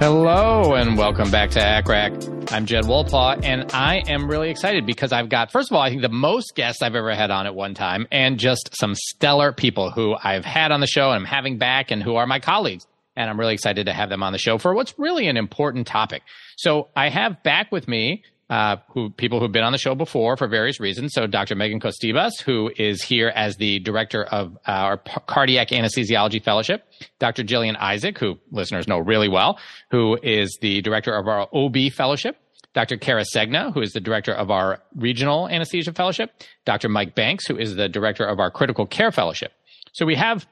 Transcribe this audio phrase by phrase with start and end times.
[0.00, 2.52] Hello and welcome back to ACCRAC.
[2.52, 5.88] I'm Jed Wolpaw and I am really excited because I've got, first of all, I
[5.88, 9.52] think the most guests I've ever had on at one time and just some stellar
[9.52, 12.40] people who I've had on the show and I'm having back and who are my
[12.40, 12.86] colleagues.
[13.16, 15.86] And I'm really excited to have them on the show for what's really an important
[15.86, 16.22] topic.
[16.56, 20.36] So I have back with me uh, who people who've been on the show before
[20.36, 21.12] for various reasons.
[21.14, 21.54] So Dr.
[21.54, 26.84] Megan Kostibas, who is here as the director of our cardiac anesthesiology fellowship,
[27.18, 27.42] Dr.
[27.42, 29.58] Jillian Isaac, who listeners know really well,
[29.90, 32.36] who is the director of our OB fellowship.
[32.74, 32.96] Dr.
[32.96, 36.32] Kara Segna, who is the director of our regional anesthesia fellowship,
[36.64, 36.88] Dr.
[36.88, 39.52] Mike Banks, who is the director of our critical care fellowship.
[39.92, 40.44] So we have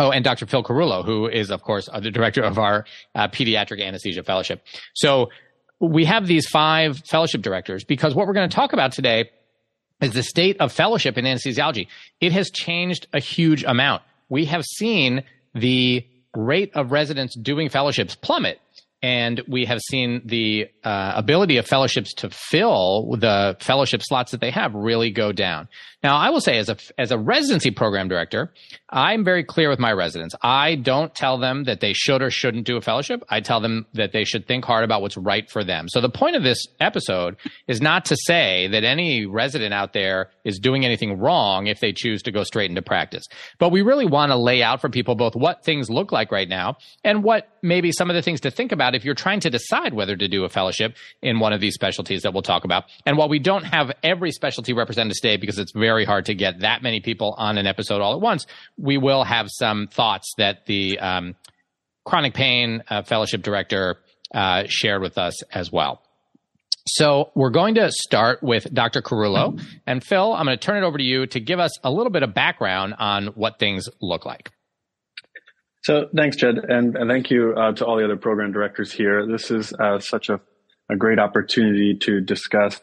[0.00, 0.46] Oh, and Dr.
[0.46, 2.84] Phil Carullo, who is, of course, uh, the director of our
[3.14, 4.60] uh, pediatric anesthesia fellowship.
[4.94, 5.30] So
[5.84, 9.30] we have these five fellowship directors because what we're going to talk about today
[10.00, 11.88] is the state of fellowship in anesthesiology.
[12.20, 14.02] It has changed a huge amount.
[14.28, 15.24] We have seen
[15.54, 18.58] the rate of residents doing fellowships plummet
[19.04, 24.40] and we have seen the uh, ability of fellowships to fill the fellowship slots that
[24.40, 25.68] they have really go down.
[26.04, 28.52] Now, I will say, as a as a residency program director,
[28.90, 30.34] I'm very clear with my residents.
[30.42, 33.24] I don't tell them that they should or shouldn't do a fellowship.
[33.30, 35.88] I tell them that they should think hard about what's right for them.
[35.88, 37.36] So the point of this episode
[37.68, 41.92] is not to say that any resident out there is doing anything wrong if they
[41.92, 43.24] choose to go straight into practice.
[43.58, 46.48] But we really want to lay out for people both what things look like right
[46.48, 49.48] now and what maybe some of the things to think about if you're trying to
[49.48, 52.84] decide whether to do a fellowship in one of these specialties that we'll talk about.
[53.06, 56.34] And while we don't have every specialty represented today because it's very very hard to
[56.34, 58.48] get that many people on an episode all at once.
[58.76, 61.36] We will have some thoughts that the um,
[62.04, 64.00] chronic pain uh, fellowship director
[64.34, 66.02] uh, shared with us as well.
[66.88, 69.02] So we're going to start with Dr.
[69.02, 69.62] Carullo.
[69.86, 72.10] And Phil, I'm going to turn it over to you to give us a little
[72.10, 74.50] bit of background on what things look like.
[75.84, 79.28] So thanks, Jed, and, and thank you uh, to all the other program directors here.
[79.30, 80.40] This is uh, such a,
[80.90, 82.80] a great opportunity to discuss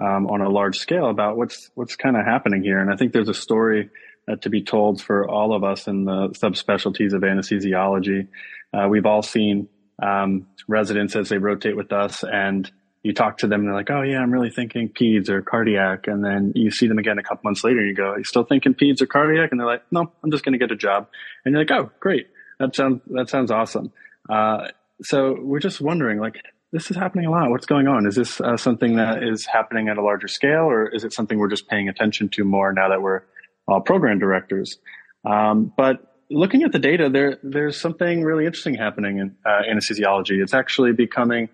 [0.00, 2.78] um, on a large scale about what's what's kind of happening here.
[2.80, 3.90] And I think there's a story
[4.28, 8.28] uh, to be told for all of us in the subspecialties of anesthesiology.
[8.72, 9.68] Uh, we've all seen
[10.02, 12.70] um, residents as they rotate with us, and
[13.02, 16.06] you talk to them, and they're like, "Oh yeah, I'm really thinking peds or cardiac,"
[16.06, 18.44] and then you see them again a couple months later, and you go, "You still
[18.44, 21.08] thinking peds or cardiac?" And they're like, "No, I'm just going to get a job."
[21.44, 22.28] And you're like, "Oh, great,
[22.58, 23.92] that sounds that sounds awesome."
[24.28, 24.68] Uh,
[25.02, 26.36] so we're just wondering, like,
[26.72, 27.50] this is happening a lot.
[27.50, 28.06] What's going on?
[28.06, 31.38] Is this uh, something that is happening at a larger scale, or is it something
[31.38, 33.22] we're just paying attention to more now that we're
[33.66, 34.78] all program directors?
[35.24, 40.40] Um, but looking at the data, there there's something really interesting happening in uh, anesthesiology.
[40.40, 41.48] It's actually becoming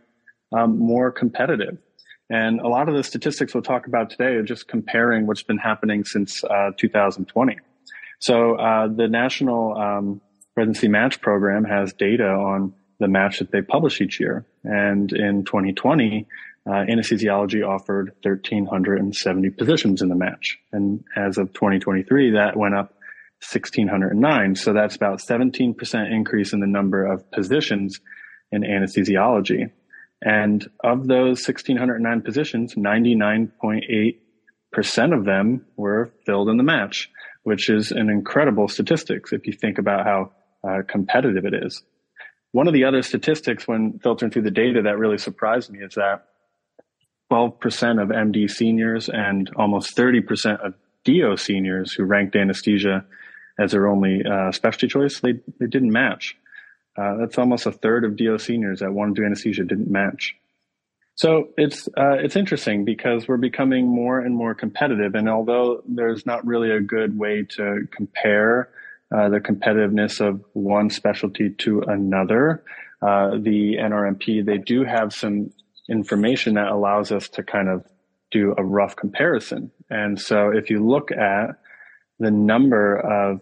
[0.57, 1.79] um, more competitive,
[2.29, 5.59] and a lot of the statistics we'll talk about today are just comparing what's been
[5.59, 7.57] happening since uh, 2020.
[8.19, 10.21] So uh, the National um,
[10.57, 14.45] Residency Match Program has data on the match that they publish each year.
[14.65, 16.27] And in 2020,
[16.67, 20.59] uh, anesthesiology offered 1,370 positions in the match.
[20.73, 22.95] And as of 2023, that went up
[23.53, 24.57] 1,609.
[24.57, 28.01] So that's about 17% increase in the number of positions
[28.51, 29.71] in anesthesiology.
[30.23, 37.11] And of those 1,609 positions, 99.8% of them were filled in the match,
[37.43, 40.33] which is an incredible statistics if you think about how
[40.67, 41.83] uh, competitive it is.
[42.57, 45.93] One of the other statistics when filtering through the data that really surprised me is
[45.97, 46.25] that
[47.31, 50.73] 12% of MD seniors and almost 30% of
[51.05, 53.05] DO seniors who ranked anesthesia
[53.59, 56.35] as their only uh, specialty choice, they, they didn't match.
[56.97, 60.35] Uh, that's almost a third of DO seniors that wanted to do anesthesia didn't match.
[61.15, 66.25] So it's uh, it's interesting because we're becoming more and more competitive, and although there's
[66.25, 68.71] not really a good way to compare
[69.15, 72.65] uh, the competitiveness of one specialty to another,
[73.03, 75.53] uh, the NRMP they do have some
[75.89, 77.85] information that allows us to kind of
[78.31, 79.71] do a rough comparison.
[79.89, 81.57] And so if you look at
[82.19, 83.41] the number of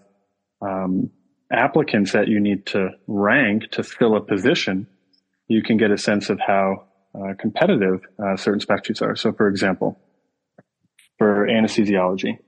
[0.61, 1.11] um,
[1.51, 4.87] applicants that you need to rank to fill a position,
[5.49, 6.85] you can get a sense of how
[7.15, 9.15] uh, competitive uh, certain specialties are.
[9.15, 9.99] So, for example,
[11.19, 12.39] for anesthesiology,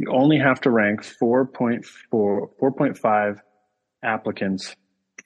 [0.00, 3.40] you only have to rank 4.4, 4.5
[4.02, 4.74] applicants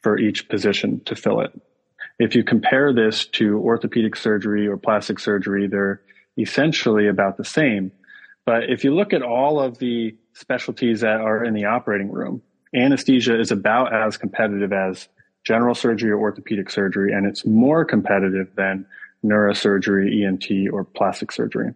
[0.03, 1.53] for each position to fill it.
[2.19, 6.03] If you compare this to orthopedic surgery or plastic surgery, they're
[6.37, 7.93] essentially about the same.
[8.45, 12.43] But if you look at all of the specialties that are in the operating room,
[12.75, 15.09] anesthesia is about as competitive as
[15.45, 18.87] general surgery or orthopedic surgery, and it's more competitive than
[19.25, 21.75] neurosurgery, ENT, or plastic surgery.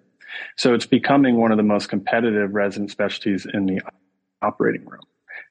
[0.57, 3.81] So it's becoming one of the most competitive resident specialties in the
[4.43, 5.03] operating room.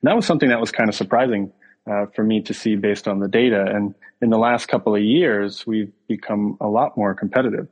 [0.02, 1.52] And that was something that was kind of surprising
[1.90, 3.66] uh, for me to see based on the data.
[3.74, 7.68] And in the last couple of years, we've become a lot more competitive.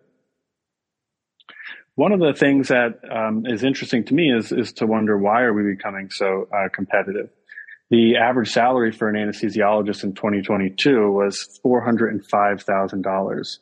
[1.96, 5.44] One of the things that um, is interesting to me is is to wonder why
[5.44, 7.30] are we becoming so uh, competitive.
[7.90, 13.58] The average salary for an anesthesiologist in 2022 was $405,000.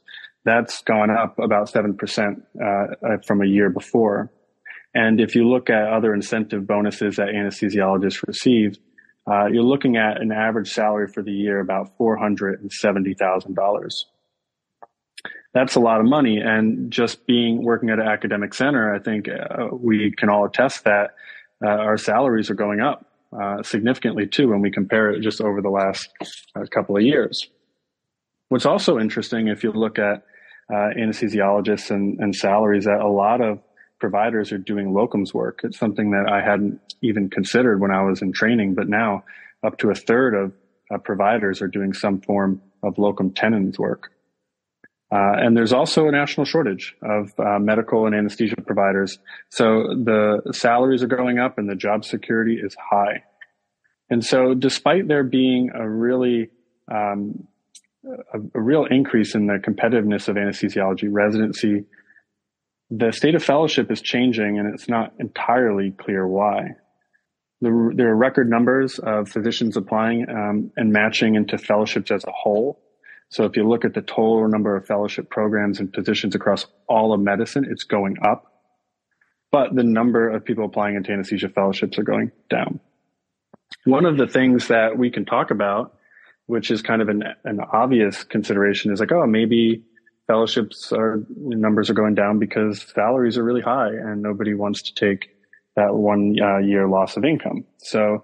[0.45, 4.29] That's gone up about 7% uh, uh, from a year before.
[4.93, 8.77] And if you look at other incentive bonuses that anesthesiologists receive,
[9.25, 14.03] uh, you're looking at an average salary for the year about $470,000.
[15.53, 16.39] That's a lot of money.
[16.39, 20.83] And just being working at an academic center, I think uh, we can all attest
[20.83, 21.11] that
[21.63, 23.05] uh, our salaries are going up
[23.39, 26.09] uh, significantly too when we compare it just over the last
[26.71, 27.49] couple of years.
[28.49, 30.23] What's also interesting, if you look at
[30.71, 33.59] uh, anesthesiologists and, and salaries, that a lot of
[33.99, 35.61] providers are doing locums work.
[35.63, 39.23] It's something that I hadn't even considered when I was in training, but now
[39.63, 40.53] up to a third of
[40.93, 44.11] uh, providers are doing some form of locum tenens work.
[45.13, 49.19] Uh, and there's also a national shortage of uh, medical and anesthesia providers.
[49.49, 53.23] So the salaries are going up and the job security is high.
[54.09, 56.49] And so despite there being a really,
[56.91, 57.47] um,
[58.05, 61.85] a, a, real increase in the competitiveness of anesthesiology residency,
[62.89, 66.75] the state of fellowship is changing and it's not entirely clear why.
[67.61, 72.31] There, there are record numbers of physicians applying um, and matching into fellowships as a
[72.31, 72.83] whole
[73.33, 77.13] so if you look at the total number of fellowship programs and positions across all
[77.13, 78.61] of medicine, it's going up.
[79.51, 82.79] But the number of people applying into anesthesia fellowships are going down.
[83.85, 85.95] One of the things that we can talk about,
[86.45, 89.83] which is kind of an, an obvious consideration, is like, oh, maybe
[90.27, 94.93] fellowships are numbers are going down because salaries are really high and nobody wants to
[94.93, 95.29] take
[95.75, 97.65] that one uh, year loss of income.
[97.77, 98.23] So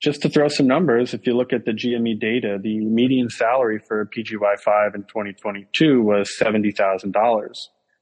[0.00, 3.78] just to throw some numbers, if you look at the GME data, the median salary
[3.78, 7.56] for PGY5 in 2022 was $70,000.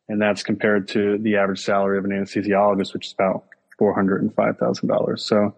[0.09, 3.45] And that's compared to the average salary of an anesthesiologist, which is about
[3.80, 5.21] $405,000.
[5.21, 5.54] So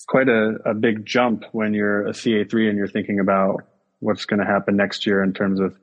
[0.00, 3.66] it's quite a, a big jump when you're a CA3 and you're thinking about
[3.98, 5.76] what's going to happen next year in terms of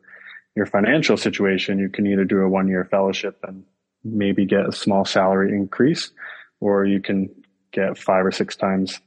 [0.55, 1.77] your financial situation.
[1.77, 3.63] You can either do a one year fellowship and
[4.03, 6.09] maybe get a small salary increase,
[6.59, 7.29] or you can
[7.71, 9.00] get five or six times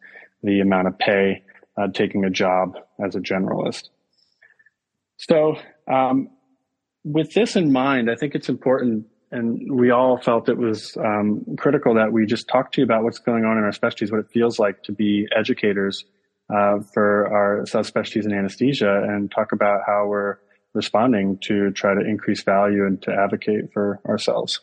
[0.45, 1.43] the amount of pay
[1.77, 3.89] uh, taking a job as a generalist.
[5.17, 5.57] So,
[5.93, 6.31] um,
[7.03, 11.45] with this in mind, I think it's important, and we all felt it was um,
[11.57, 14.21] critical that we just talk to you about what's going on in our specialties, what
[14.21, 16.05] it feels like to be educators
[16.51, 20.39] uh, for our subspecialties in anesthesia, and talk about how we're
[20.75, 24.61] responding to try to increase value and to advocate for ourselves.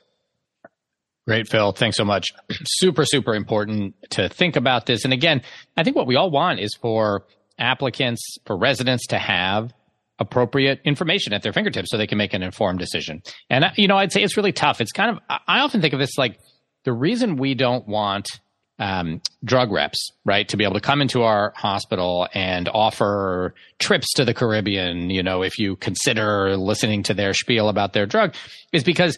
[1.26, 1.74] Great, Phil.
[1.74, 2.28] Thanks so much.
[2.64, 5.04] Super, super important to think about this.
[5.04, 5.42] And again,
[5.76, 7.26] I think what we all want is for
[7.60, 9.74] applicants, for residents to have
[10.20, 13.22] appropriate information at their fingertips so they can make an informed decision.
[13.50, 14.82] And, you know, I'd say it's really tough.
[14.82, 16.40] It's kind of, I often think of this like
[16.84, 18.28] the reason we don't want
[18.80, 24.14] um, drug reps, right, to be able to come into our hospital and offer trips
[24.14, 28.36] to the Caribbean, you know, if you consider listening to their spiel about their drug,
[28.72, 29.18] is because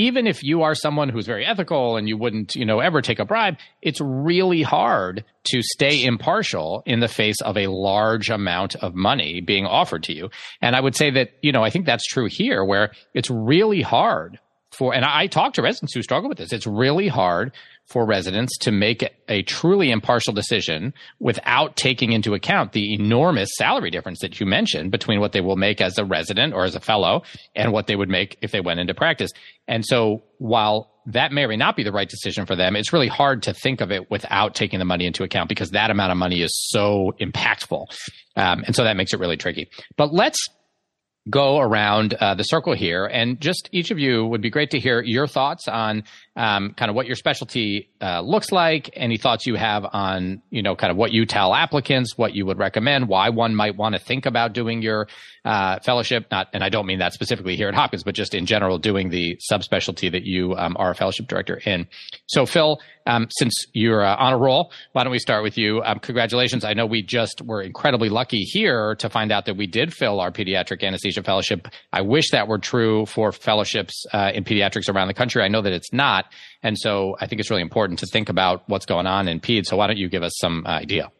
[0.00, 3.18] even if you are someone who's very ethical and you wouldn't, you know, ever take
[3.18, 8.76] a bribe, it's really hard to stay impartial in the face of a large amount
[8.76, 10.30] of money being offered to you.
[10.62, 13.82] And I would say that, you know, I think that's true here where it's really
[13.82, 14.38] hard
[14.72, 16.52] for, and I talk to residents who struggle with this.
[16.52, 17.52] It's really hard
[17.86, 23.90] for residents to make a truly impartial decision without taking into account the enormous salary
[23.90, 26.80] difference that you mentioned between what they will make as a resident or as a
[26.80, 27.22] fellow
[27.56, 29.30] and what they would make if they went into practice.
[29.66, 32.92] And so while that may or may not be the right decision for them, it's
[32.92, 36.12] really hard to think of it without taking the money into account because that amount
[36.12, 37.86] of money is so impactful.
[38.36, 39.68] Um, and so that makes it really tricky.
[39.96, 40.48] But let's
[41.28, 43.04] go around uh, the circle here.
[43.04, 46.04] And just each of you would be great to hear your thoughts on
[46.40, 50.62] um, kind of what your specialty uh, looks like, any thoughts you have on, you
[50.62, 53.94] know, kind of what you tell applicants, what you would recommend, why one might want
[53.94, 55.06] to think about doing your
[55.44, 56.28] uh, fellowship.
[56.30, 59.10] Not, and I don't mean that specifically here at Hopkins, but just in general, doing
[59.10, 61.86] the subspecialty that you um, are a fellowship director in.
[62.26, 65.82] So, Phil, um, since you're uh, on a roll, why don't we start with you?
[65.82, 66.64] Um, congratulations!
[66.64, 70.20] I know we just were incredibly lucky here to find out that we did fill
[70.20, 71.68] our pediatric anesthesia fellowship.
[71.92, 75.42] I wish that were true for fellowships uh, in pediatrics around the country.
[75.42, 76.29] I know that it's not.
[76.62, 79.66] And so I think it's really important to think about what's going on in PED.
[79.66, 81.10] So why don't you give us some uh, idea?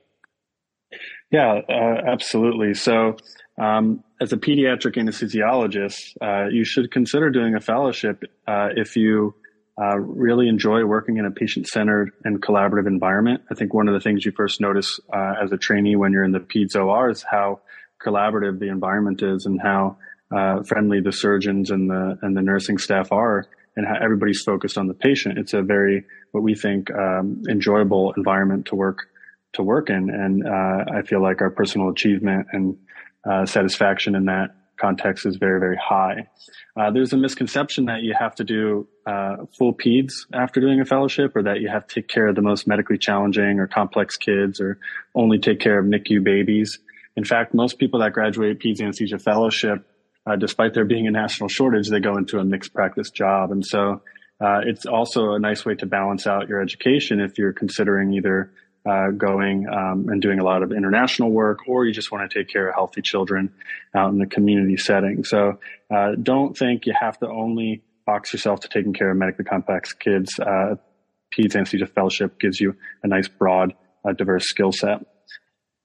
[1.30, 2.74] Yeah, uh, absolutely.
[2.74, 3.16] So,
[3.60, 9.34] um, as a pediatric anesthesiologist, uh, you should consider doing a fellowship uh, if you
[9.80, 13.42] uh, really enjoy working in a patient centered and collaborative environment.
[13.50, 16.24] I think one of the things you first notice uh, as a trainee when you're
[16.24, 17.60] in the PEDS OR is how
[18.04, 19.96] collaborative the environment is and how
[20.64, 23.46] friendly the surgeons and the and the nursing staff are
[23.76, 25.38] and how everybody's focused on the patient.
[25.38, 29.08] It's a very, what we think, um, enjoyable environment to work,
[29.54, 30.10] to work in.
[30.10, 32.76] And, uh, I feel like our personal achievement and,
[33.24, 34.50] uh, satisfaction in that
[34.80, 36.26] context is very, very high.
[36.76, 40.84] Uh, there's a misconception that you have to do, uh, full peds after doing a
[40.84, 44.16] fellowship or that you have to take care of the most medically challenging or complex
[44.16, 44.78] kids or
[45.14, 46.78] only take care of NICU babies.
[47.16, 49.86] In fact, most people that graduate peds anesthesia fellowship
[50.26, 53.52] uh, despite there being a national shortage, they go into a mixed practice job.
[53.52, 54.02] And so
[54.40, 58.52] uh, it's also a nice way to balance out your education if you're considering either
[58.88, 62.38] uh, going um, and doing a lot of international work, or you just want to
[62.38, 63.52] take care of healthy children
[63.94, 65.24] out in the community setting.
[65.24, 65.58] So
[65.94, 69.92] uh, don't think you have to only box yourself to taking care of medically complex
[69.92, 70.38] kids.
[70.38, 70.76] Uh,
[71.32, 73.74] Peds Anesthesia Fellowship gives you a nice, broad,
[74.04, 75.04] uh, diverse skill set.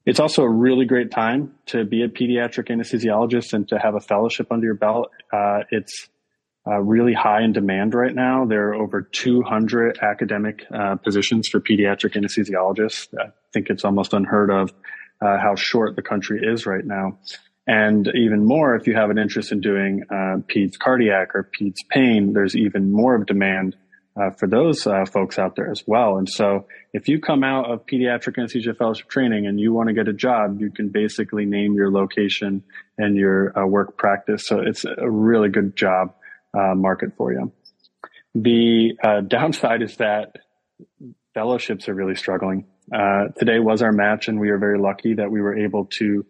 [0.06, 4.00] It's also a really great time to be a pediatric anesthesiologist and to have a
[4.00, 5.10] fellowship under your belt.
[5.34, 6.10] Uh, it's
[6.68, 8.46] uh, really high in demand right now.
[8.46, 13.08] There are over 200 academic uh, positions for pediatric anesthesiologists.
[13.20, 14.72] I think it's almost unheard of
[15.22, 17.18] uh, how short the country is right now.
[17.68, 21.78] And even more, if you have an interest in doing uh, peds cardiac or peds
[21.90, 23.76] pain, there's even more of demand
[24.19, 26.17] uh, for those uh, folks out there as well.
[26.17, 29.93] And so if you come out of pediatric anesthesia fellowship training and you want to
[29.93, 32.63] get a job, you can basically name your location
[32.98, 34.48] and your uh, work practice.
[34.48, 36.15] So it's a really good job
[36.53, 37.51] uh, market for you.
[38.34, 40.38] The uh, downside is that
[41.34, 42.67] fellowships are really struggling.
[42.93, 46.25] Uh, today was our match and we are very lucky that we were able to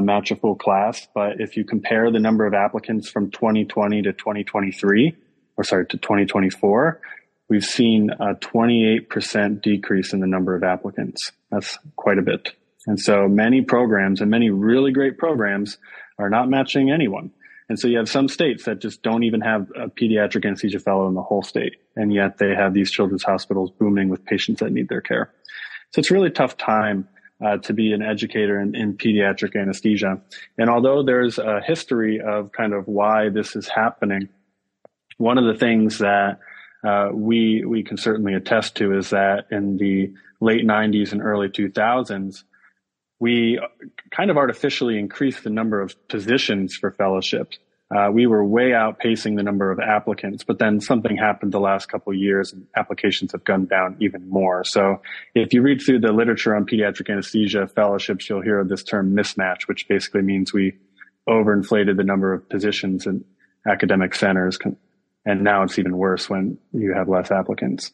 [0.00, 1.06] match a full class.
[1.14, 5.14] But if you compare the number of applicants from 2020 to 2023,
[5.56, 7.00] or sorry, to 2024,
[7.48, 11.32] we've seen a 28% decrease in the number of applicants.
[11.50, 12.52] That's quite a bit.
[12.86, 15.78] And so many programs and many really great programs
[16.18, 17.30] are not matching anyone.
[17.68, 21.08] And so you have some states that just don't even have a pediatric anesthesia fellow
[21.08, 21.76] in the whole state.
[21.96, 25.32] And yet they have these children's hospitals booming with patients that need their care.
[25.92, 27.08] So it's really tough time
[27.44, 30.20] uh, to be an educator in, in pediatric anesthesia.
[30.58, 34.28] And although there's a history of kind of why this is happening,
[35.16, 36.40] one of the things that
[36.84, 41.48] uh, we we can certainly attest to is that in the late 90s and early
[41.48, 42.44] 2000s,
[43.18, 43.58] we
[44.10, 47.58] kind of artificially increased the number of positions for fellowships.
[47.94, 51.86] Uh, we were way outpacing the number of applicants, but then something happened the last
[51.88, 54.64] couple years and applications have gone down even more.
[54.64, 55.00] So
[55.34, 59.14] if you read through the literature on pediatric anesthesia fellowships, you'll hear of this term
[59.14, 60.74] mismatch, which basically means we
[61.28, 63.24] overinflated the number of positions in
[63.66, 64.58] academic centers
[65.24, 67.92] and now it's even worse when you have less applicants.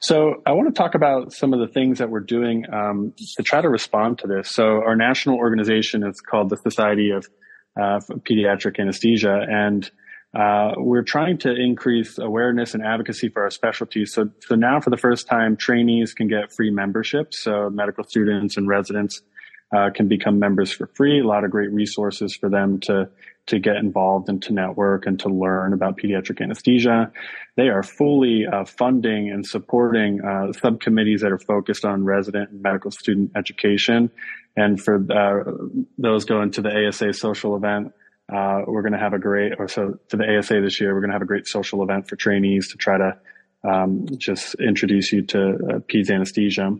[0.00, 3.42] So I want to talk about some of the things that we're doing um, to
[3.42, 4.50] try to respond to this.
[4.50, 7.28] So our national organization is called the Society of
[7.80, 9.88] uh, Pediatric Anesthesia, and
[10.34, 14.12] uh, we're trying to increase awareness and advocacy for our specialties.
[14.12, 17.34] So, so now for the first time, trainees can get free membership.
[17.34, 19.22] So medical students and residents
[19.76, 21.20] uh, can become members for free.
[21.20, 23.08] A lot of great resources for them to
[23.50, 27.12] to get involved and to network and to learn about pediatric anesthesia.
[27.56, 32.62] They are fully uh, funding and supporting uh, subcommittees that are focused on resident and
[32.62, 34.10] medical student education.
[34.56, 35.50] And for uh,
[35.98, 37.92] those going to the ASA social event,
[38.32, 41.00] uh, we're going to have a great, or so to the ASA this year, we're
[41.00, 43.18] going to have a great social event for trainees to try to
[43.68, 46.72] um, just introduce you to uh, peds anesthesia.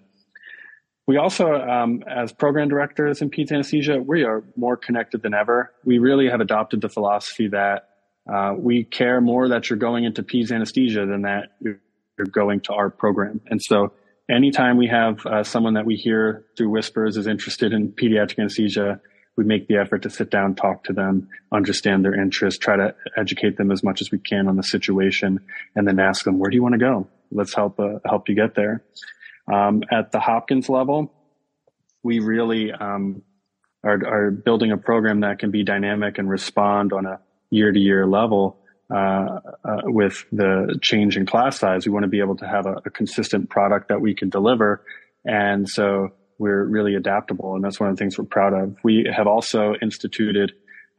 [1.07, 5.73] We also, um, as program directors in peds anesthesia, we are more connected than ever.
[5.85, 7.89] We really have adopted the philosophy that
[8.33, 11.81] uh, we care more that you're going into peds anesthesia than that you're
[12.31, 13.41] going to our program.
[13.47, 13.93] And so
[14.31, 19.01] anytime we have uh, someone that we hear through whispers is interested in pediatric anesthesia,
[19.37, 22.95] we make the effort to sit down, talk to them, understand their interests, try to
[23.17, 25.41] educate them as much as we can on the situation,
[25.75, 27.09] and then ask them, where do you want to go?
[27.33, 28.85] Let's help, uh, help you get there.
[29.53, 31.13] Um, at the Hopkins level,
[32.03, 33.23] we really um,
[33.83, 37.79] are, are, building a program that can be dynamic and respond on a year to
[37.79, 38.59] year level
[38.93, 38.95] uh,
[39.65, 41.87] uh, with the change in class size.
[41.87, 44.85] We want to be able to have a, a consistent product that we can deliver.
[45.25, 47.55] And so we're really adaptable.
[47.55, 48.77] And that's one of the things we're proud of.
[48.83, 50.53] We have also instituted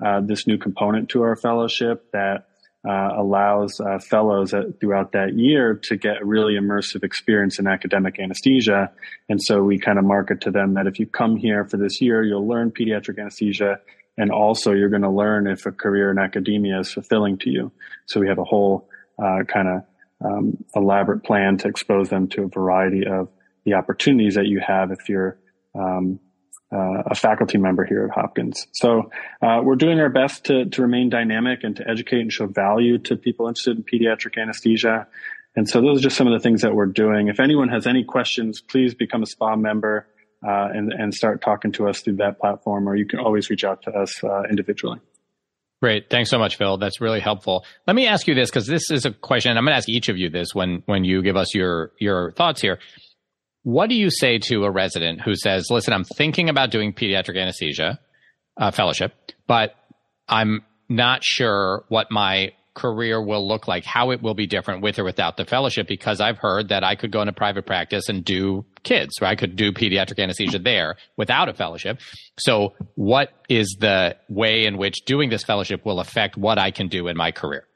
[0.04, 2.48] uh, this new component to our fellowship that
[2.88, 7.68] uh, allows uh, fellows at, throughout that year to get a really immersive experience in
[7.68, 8.92] academic anesthesia.
[9.30, 12.02] And so we kind of market to them that if you come here for this
[12.02, 13.80] year, you'll learn pediatric anesthesia
[14.18, 17.72] and also you're going to learn if a career in academia is fulfilling to you.
[18.08, 18.90] So we have a whole
[19.22, 19.84] uh, kind of
[20.24, 23.30] um, elaborate plan to expose them to a variety of
[23.64, 25.38] the opportunities that you have if you're
[25.76, 26.20] um,
[26.72, 28.68] uh, a faculty member here at Hopkins.
[28.72, 29.12] So
[29.42, 32.98] uh, we're doing our best to, to remain dynamic and to educate and show value
[33.00, 35.08] to people interested in pediatric anesthesia.
[35.56, 37.28] And so those are just some of the things that we're doing.
[37.28, 40.08] If anyone has any questions, please become a SPA member
[40.48, 43.64] uh, and, and start talking to us through that platform, or you can always reach
[43.64, 45.00] out to us uh, individually.
[45.82, 46.10] Great.
[46.10, 46.78] Thanks so much, Phil.
[46.78, 47.66] That's really helpful.
[47.88, 49.58] Let me ask you this because this is a question.
[49.58, 52.32] I'm going to ask each of you this when when you give us your your
[52.34, 52.78] thoughts here.
[53.64, 57.40] What do you say to a resident who says, listen, I'm thinking about doing pediatric
[57.40, 58.00] anesthesia
[58.58, 59.14] uh, fellowship,
[59.48, 59.76] but
[60.28, 64.98] I'm not sure what my career will look like, how it will be different with
[64.98, 68.24] or without the fellowship, because I've heard that I could go into private practice and
[68.24, 72.00] do kids, or I could do pediatric anesthesia there without a fellowship.
[72.40, 76.88] So what is the way in which doing this fellowship will affect what I can
[76.88, 77.68] do in my career?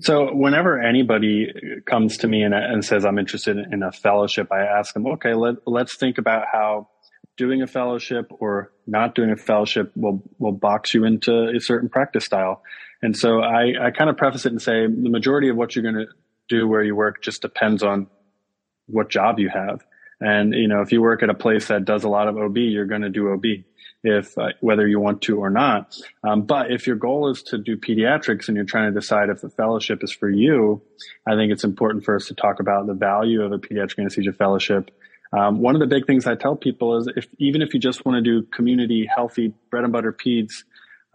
[0.00, 1.52] So whenever anybody
[1.86, 5.34] comes to me and, and says I'm interested in a fellowship, I ask them, okay,
[5.34, 6.88] let, let's think about how
[7.36, 11.88] doing a fellowship or not doing a fellowship will will box you into a certain
[11.88, 12.62] practice style.
[13.02, 15.82] And so I, I kind of preface it and say the majority of what you're
[15.82, 16.12] going to
[16.48, 18.06] do where you work just depends on
[18.86, 19.84] what job you have.
[20.24, 22.56] And you know, if you work at a place that does a lot of OB,
[22.56, 23.44] you're going to do OB
[24.02, 25.98] if uh, whether you want to or not.
[26.22, 29.42] Um, but if your goal is to do pediatrics and you're trying to decide if
[29.42, 30.80] the fellowship is for you,
[31.26, 34.32] I think it's important for us to talk about the value of a pediatric anesthesia
[34.32, 34.90] fellowship.
[35.36, 38.06] Um, one of the big things I tell people is if even if you just
[38.06, 40.64] want to do community healthy bread and butter peds,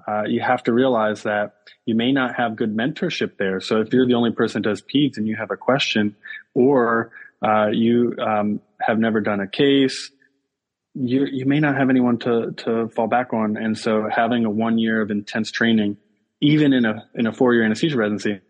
[0.07, 3.59] uh, you have to realize that you may not have good mentorship there.
[3.59, 6.15] So if you're the only person that does peds and you have a question,
[6.53, 7.11] or
[7.45, 10.11] uh, you um, have never done a case,
[10.95, 14.49] you you may not have anyone to to fall back on, and so having a
[14.49, 15.97] one year of intense training,
[16.41, 18.41] even in a in a four year anesthesia residency,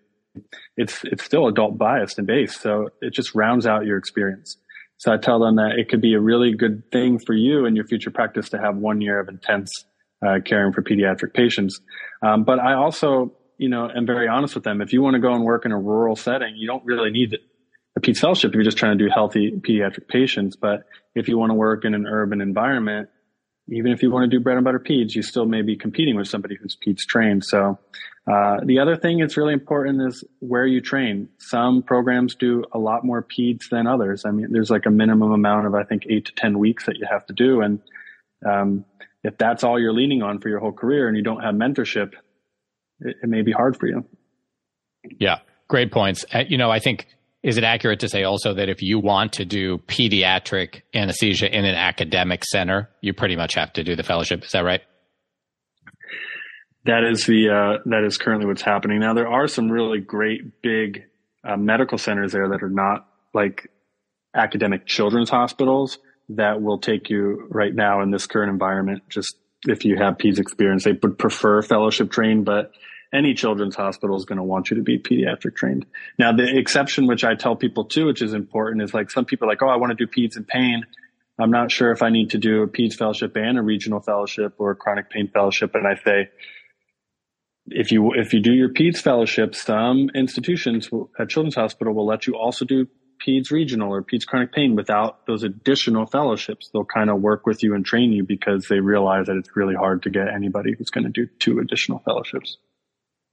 [0.78, 4.58] it's it's still adult biased and based, so it just rounds out your experience.
[4.98, 7.76] So I tell them that it could be a really good thing for you in
[7.76, 9.86] your future practice to have one year of intense
[10.26, 11.80] uh, caring for pediatric patients.
[12.22, 14.82] Um, but I also, you know, am very honest with them.
[14.82, 17.38] If you want to go and work in a rural setting, you don't really need
[18.00, 20.56] a peds fellowship if you're just trying to do healthy pediatric patients.
[20.56, 20.84] But
[21.16, 23.10] if you want to work in an urban environment,
[23.72, 26.16] even if you want to do bread and butter peds, you still may be competing
[26.16, 27.46] with somebody who's peds trained.
[27.46, 27.78] So
[28.30, 31.30] uh, the other thing that's really important is where you train.
[31.38, 34.24] Some programs do a lot more peds than others.
[34.26, 36.98] I mean, there's like a minimum amount of I think eight to ten weeks that
[36.98, 37.80] you have to do, and
[38.46, 38.86] um,
[39.24, 42.14] if that's all you're leaning on for your whole career and you don't have mentorship,
[43.00, 44.06] it, it may be hard for you.
[45.20, 46.26] Yeah, great points.
[46.34, 47.08] Uh, you know, I think
[47.42, 51.66] is it accurate to say also that if you want to do pediatric anesthesia in
[51.66, 54.44] an academic center, you pretty much have to do the fellowship?
[54.44, 54.82] Is that right?
[56.86, 59.14] That is the uh, that is currently what's happening now.
[59.14, 61.04] There are some really great big
[61.44, 63.70] uh, medical centers there that are not like
[64.34, 66.00] academic children's hospitals
[66.30, 69.36] that will take you right now in this current environment just
[69.68, 70.84] if you have PEDS experience.
[70.84, 72.72] They would prefer fellowship trained, but
[73.14, 75.86] any children's hospital is going to want you to be pediatric trained.
[76.18, 79.48] Now, the exception, which I tell people too, which is important, is like some people
[79.48, 80.84] are like, oh, I want to do PEDS and pain.
[81.40, 84.56] I'm not sure if I need to do a PEDS fellowship and a regional fellowship
[84.58, 85.74] or a chronic pain fellowship.
[85.74, 86.30] And I say,
[87.68, 92.28] if you if you do your PEDS fellowship, some institutions at Children's Hospital will let
[92.28, 92.88] you also do
[93.26, 96.70] PEDS regional or PEDS chronic pain without those additional fellowships.
[96.74, 99.76] They'll kind of work with you and train you because they realize that it's really
[99.76, 102.58] hard to get anybody who's going to do two additional fellowships.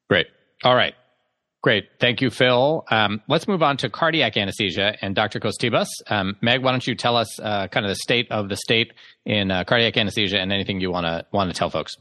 [0.09, 0.27] Great.
[0.65, 0.95] All right.
[1.63, 1.89] Great.
[1.99, 2.85] Thank you, Phil.
[2.91, 5.41] Um, let's move on to cardiac anesthesia and Dr.
[5.41, 5.89] Kostibas.
[6.09, 8.93] Um, Meg, why don't you tell us uh, kind of the state of the state
[9.25, 11.97] in uh, cardiac anesthesia and anything you want to want to tell folks?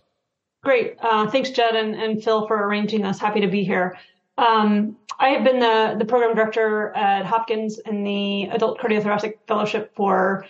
[0.63, 0.98] Great.
[1.02, 3.20] Uh, thanks, Jed and, and, Phil, for arranging this.
[3.20, 3.98] Happy to be here.
[4.38, 9.96] Um, I have been the, the program director at Hopkins in the Adult Cardiothoracic Fellowship
[9.96, 10.46] for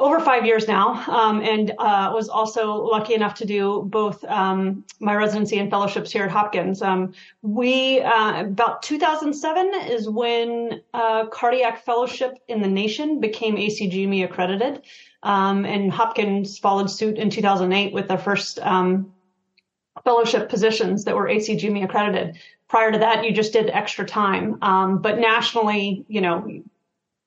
[0.00, 4.84] over five years now, um, and uh, was also lucky enough to do both um,
[4.98, 6.80] my residency and fellowships here at Hopkins.
[6.80, 14.24] Um, we uh, about 2007 is when uh, cardiac fellowship in the nation became ACGME
[14.24, 14.82] accredited,
[15.22, 19.12] um, and Hopkins followed suit in 2008 with their first um,
[20.02, 22.38] fellowship positions that were ACGME accredited.
[22.68, 24.58] Prior to that, you just did extra time.
[24.62, 26.62] Um, but nationally, you know,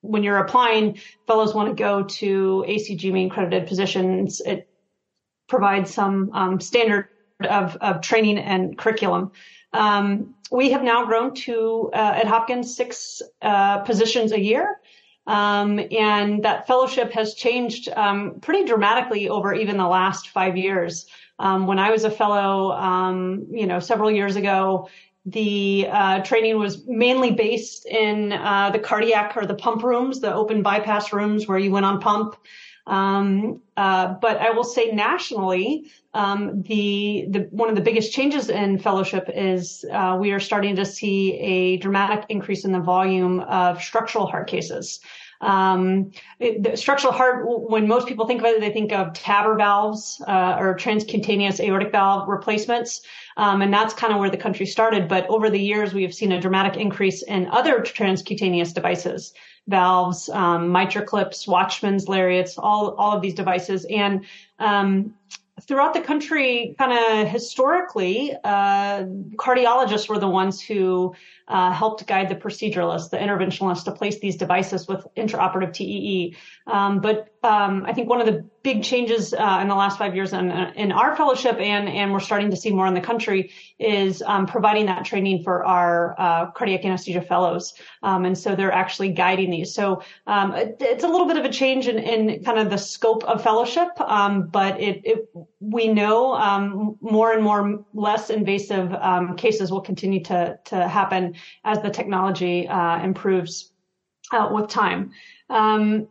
[0.03, 4.41] when you're applying, fellows want to go to ACG ACGME accredited positions.
[4.41, 4.67] It
[5.47, 7.07] provides some um, standard
[7.49, 9.31] of, of training and curriculum.
[9.71, 14.79] Um, we have now grown to uh, at Hopkins six uh, positions a year.
[15.25, 21.05] Um, and that fellowship has changed um, pretty dramatically over even the last five years.
[21.39, 24.89] Um, when I was a fellow, um, you know, several years ago,
[25.25, 30.33] the uh, training was mainly based in uh, the cardiac or the pump rooms, the
[30.33, 32.35] open bypass rooms where you went on pump.
[32.85, 38.49] Um, uh, but I will say nationally, um, the, the one of the biggest changes
[38.49, 43.39] in fellowship is uh, we are starting to see a dramatic increase in the volume
[43.39, 44.99] of structural heart cases.
[45.43, 49.57] Um, it, the structural heart, when most people think about it, they think of TAVR
[49.57, 53.01] valves uh, or transcutaneous aortic valve replacements.
[53.37, 55.07] Um, and that's kind of where the country started.
[55.07, 59.33] But over the years, we have seen a dramatic increase in other transcutaneous devices,
[59.67, 63.85] valves, um, MitraClips, Watchman's lariats, all, all of these devices.
[63.89, 64.25] And
[64.59, 65.15] um,
[65.61, 69.03] throughout the country, kind of historically, uh,
[69.35, 71.15] cardiologists were the ones who
[71.47, 76.35] uh, helped guide the proceduralists, the interventionalists to place these devices with intraoperative TEE.
[76.67, 80.15] Um, but um, I think one of the big changes uh, in the last five
[80.15, 83.51] years in, in, our fellowship, and and we're starting to see more in the country,
[83.77, 87.73] is um, providing that training for our uh, cardiac anesthesia fellows.
[88.01, 89.73] Um, and so they're actually guiding these.
[89.73, 92.77] So um, it, it's a little bit of a change in, in kind of the
[92.77, 95.29] scope of fellowship, um, but it, it,
[95.59, 98.95] we know more and more less invasive
[99.35, 101.32] cases will continue to to happen
[101.63, 103.71] as the technology uh, improves
[104.31, 105.11] uh, with time.
[105.49, 106.07] Um,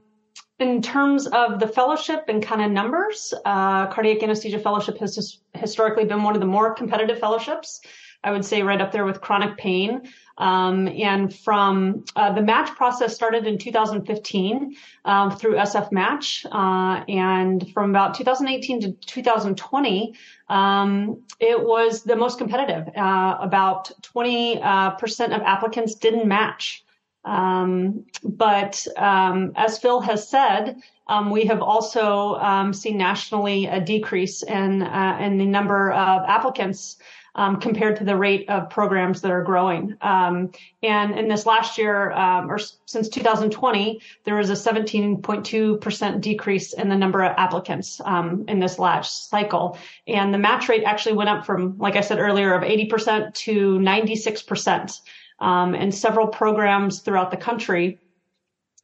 [0.58, 6.04] in terms of the fellowship and kind of numbers, uh, cardiac anesthesia fellowship has historically
[6.04, 7.80] been one of the more competitive fellowships.
[8.24, 10.02] I would say right up there with chronic pain.
[10.38, 17.04] Um, and from uh, the match process started in 2015 um, through SF Match, uh,
[17.08, 20.14] and from about 2018 to 2020,
[20.48, 22.88] um, it was the most competitive.
[22.96, 26.84] Uh, about 20 uh, percent of applicants didn't match.
[27.24, 33.80] Um, but um, as Phil has said, um, we have also um, seen nationally a
[33.80, 36.96] decrease in uh, in the number of applicants
[37.34, 39.96] um, compared to the rate of programs that are growing.
[40.00, 46.72] Um, and in this last year, um, or since 2020, there was a 17.2% decrease
[46.74, 49.78] in the number of applicants um, in this last cycle.
[50.06, 53.78] And the match rate actually went up from, like I said earlier, of 80% to
[53.78, 55.00] 96%.
[55.38, 57.98] Um, and several programs throughout the country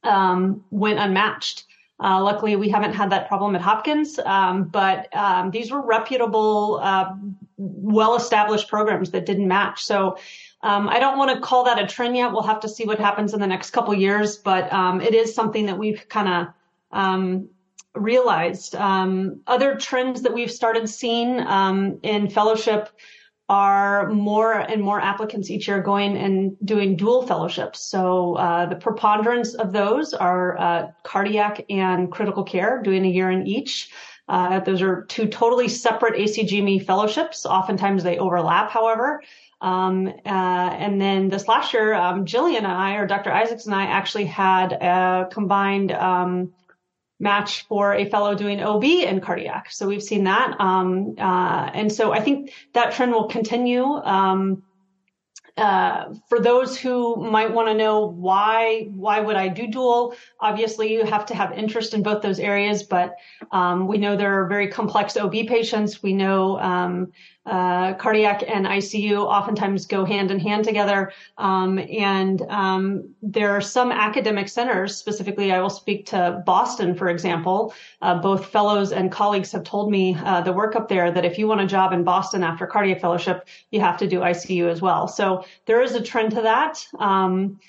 [0.03, 1.65] um, went unmatched.
[2.01, 6.79] Uh, luckily, we haven't had that problem at Hopkins, um, but um, these were reputable,
[6.81, 7.13] uh,
[7.57, 9.83] well-established programs that didn't match.
[9.83, 10.17] So
[10.61, 12.31] um, I don't want to call that a trend yet.
[12.31, 15.35] We'll have to see what happens in the next couple years, but um, it is
[15.35, 16.47] something that we've kind of
[16.91, 17.49] um,
[17.95, 18.75] realized.
[18.75, 21.39] Um, other trends that we've started seeing
[22.03, 22.89] in fellowship
[23.49, 27.79] are more and more applicants each year going and doing dual fellowships.
[27.79, 33.31] So uh, the preponderance of those are uh, cardiac and critical care, doing a year
[33.31, 33.91] in each.
[34.27, 37.47] Uh, those are two totally separate ACGME fellowships.
[37.47, 39.23] Oftentimes they overlap, however.
[39.61, 43.31] Um, uh, and then this last year, um, Jillian and I, or Dr.
[43.31, 46.53] Isaacs and I, actually had a combined um,
[47.19, 49.71] match for a fellow doing OB and cardiac.
[49.71, 50.55] So we've seen that.
[50.59, 53.83] Um, uh, and so I think that trend will continue.
[53.83, 54.63] Um,
[55.57, 60.93] uh, for those who might want to know why why would I do dual, obviously
[60.93, 62.83] you have to have interest in both those areas.
[62.83, 63.15] But
[63.51, 66.01] um, we know there are very complex OB patients.
[66.01, 67.11] We know um,
[67.49, 71.11] uh, cardiac and ICU oftentimes go hand in hand together.
[71.37, 77.09] Um, and um, there are some academic centers, specifically, I will speak to Boston, for
[77.09, 77.73] example.
[78.01, 81.37] Uh, both fellows and colleagues have told me uh, the work up there that if
[81.39, 84.81] you want a job in Boston after cardiac fellowship, you have to do ICU as
[84.81, 85.07] well.
[85.07, 86.85] So there is a trend to that.
[86.99, 87.59] Um,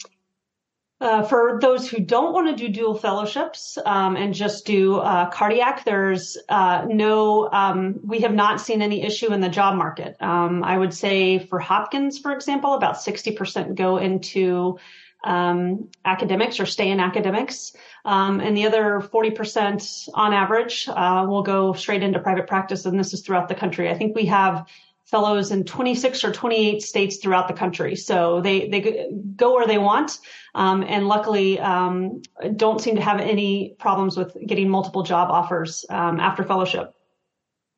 [1.01, 5.31] uh, for those who don't want to do dual fellowships um, and just do uh,
[5.31, 10.15] cardiac, there's uh, no, um, we have not seen any issue in the job market.
[10.21, 14.79] Um, I would say for Hopkins, for example, about 60% go into
[15.25, 17.75] um, academics or stay in academics.
[18.05, 22.85] Um, and the other 40% on average uh, will go straight into private practice.
[22.85, 23.91] And this is throughout the country.
[23.91, 24.67] I think we have
[25.11, 27.97] fellows in 26 or 28 states throughout the country.
[27.97, 30.19] So they, they go where they want.
[30.55, 32.23] Um, and luckily, um,
[32.57, 36.95] don't seem to have any problems with getting multiple job offers, um, after fellowship.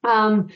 [0.04, 0.48] Um,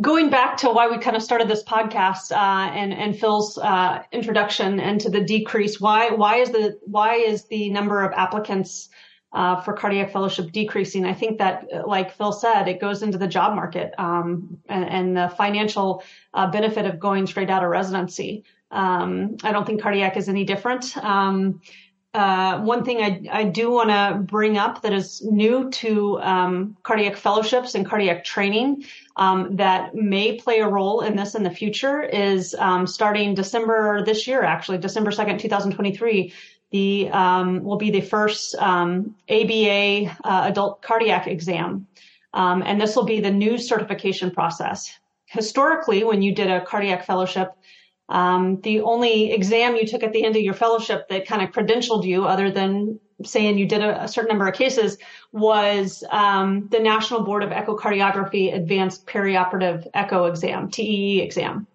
[0.00, 4.02] going back to why we kind of started this podcast, uh, and, and Phil's, uh,
[4.12, 8.88] introduction and to the decrease, why, why is the, why is the number of applicants
[9.36, 11.04] uh, for cardiac fellowship decreasing.
[11.04, 15.16] I think that, like Phil said, it goes into the job market um, and, and,
[15.16, 18.44] the financial uh, benefit of going straight out of residency.
[18.70, 20.96] Um, I don't think cardiac is any different.
[20.96, 21.60] Um,
[22.14, 26.74] uh, one thing I, I do want to bring up that is new to um,
[26.82, 28.84] cardiac fellowships and cardiac training
[29.16, 34.02] um, that may play a role in this in the future is um, starting December
[34.02, 36.32] this year, actually December second, two thousand twenty-three
[36.70, 41.86] the um, will be the first um, ABA uh, adult cardiac exam,
[42.34, 44.98] um, and this will be the new certification process.
[45.26, 47.52] Historically, when you did a cardiac fellowship,
[48.08, 51.50] um, the only exam you took at the end of your fellowship that kind of
[51.50, 54.98] credentialed you, other than saying you did a, a certain number of cases,
[55.32, 61.66] was um, the National Board of Echocardiography Advanced Perioperative Echo Exam (TEE) exam.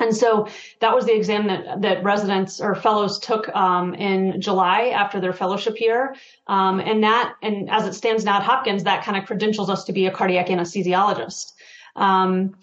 [0.00, 0.48] And so
[0.80, 5.32] that was the exam that, that residents or fellows took um, in July after their
[5.32, 6.16] fellowship year.
[6.48, 9.84] Um, and that, and as it stands now at Hopkins, that kind of credentials us
[9.84, 11.52] to be a cardiac anesthesiologist.
[11.94, 12.56] Um,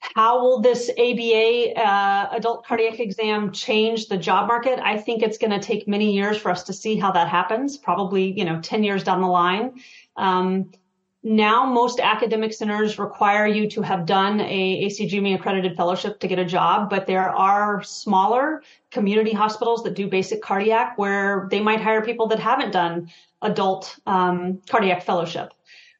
[0.00, 4.78] how will this ABA uh, adult cardiac exam change the job market?
[4.78, 7.76] I think it's going to take many years for us to see how that happens.
[7.76, 9.80] Probably, you know, ten years down the line.
[10.16, 10.70] Um,
[11.22, 16.38] now most academic centers require you to have done a ACGME accredited fellowship to get
[16.38, 21.80] a job, but there are smaller community hospitals that do basic cardiac where they might
[21.80, 23.10] hire people that haven't done
[23.42, 25.52] adult um, cardiac fellowship.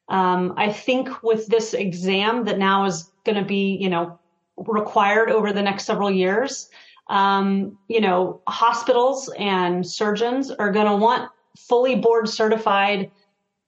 [0.07, 4.19] Um, I think with this exam that now is going to be, you know,
[4.57, 6.69] required over the next several years,
[7.07, 13.11] um, you know, hospitals and surgeons are going to want fully board certified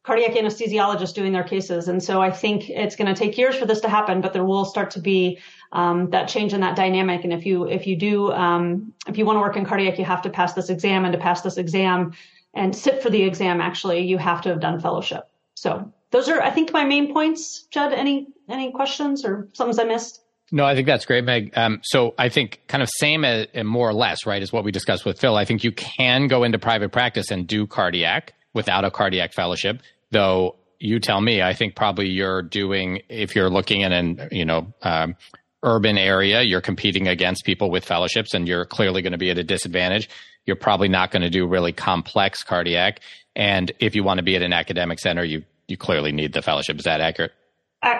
[0.03, 1.87] cardiac anesthesiologists doing their cases.
[1.87, 4.43] And so I think it's going to take years for this to happen, but there
[4.43, 5.39] will start to be
[5.71, 7.23] um, that change in that dynamic.
[7.23, 10.05] And if you if you do um, if you want to work in cardiac, you
[10.05, 12.13] have to pass this exam, and to pass this exam
[12.53, 15.29] and sit for the exam, actually, you have to have done fellowship.
[15.55, 17.67] So those are, I think, my main points.
[17.71, 20.21] Jed, any any questions or something I missed?
[20.53, 21.53] No, I think that's great, Meg.
[21.55, 24.65] Um, so I think kind of same as, and more or less, right, is what
[24.65, 25.37] we discussed with Phil.
[25.37, 29.81] I think you can go into private practice and do cardiac without a cardiac fellowship,
[30.11, 34.45] though you tell me, I think probably you're doing, if you're looking in an, you
[34.45, 35.15] know, um,
[35.63, 39.37] urban area, you're competing against people with fellowships and you're clearly going to be at
[39.37, 40.09] a disadvantage.
[40.45, 42.99] You're probably not going to do really complex cardiac.
[43.35, 46.41] And if you want to be at an academic center, you, you clearly need the
[46.41, 46.77] fellowship.
[46.79, 47.31] Is that accurate?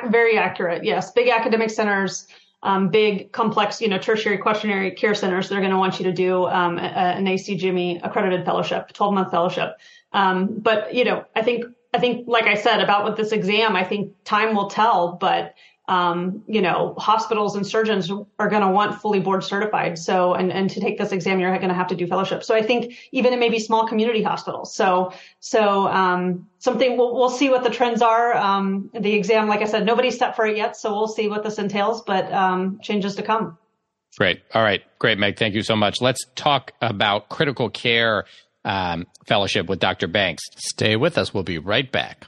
[0.08, 0.84] Very accurate.
[0.84, 1.12] Yes.
[1.12, 2.28] Big academic centers,
[2.64, 6.14] um, big complex, you know, tertiary quaternary care centers, they're going to want you to
[6.14, 9.78] do um, a, an ACGME accredited fellowship, 12 month fellowship.
[10.14, 13.76] Um, but you know, I think I think, like I said about with this exam,
[13.76, 15.18] I think time will tell.
[15.20, 15.56] But
[15.92, 20.00] um, you know, hospitals and surgeons are going to want fully board certified.
[20.00, 22.46] So, and, and to take this exam, you're going to have to do fellowship.
[22.46, 24.74] So I think even it may be small community hospitals.
[24.74, 28.34] So, so, um, something we'll, we'll see what the trends are.
[28.38, 30.78] Um, the exam, like I said, nobody's set for it yet.
[30.78, 33.58] So we'll see what this entails, but, um, changes to come.
[34.18, 34.44] Great.
[34.54, 34.82] All right.
[34.98, 35.38] Great, Meg.
[35.38, 36.00] Thank you so much.
[36.00, 38.24] Let's talk about critical care
[38.64, 40.08] um, fellowship with Dr.
[40.08, 40.44] Banks.
[40.56, 41.34] Stay with us.
[41.34, 42.28] We'll be right back.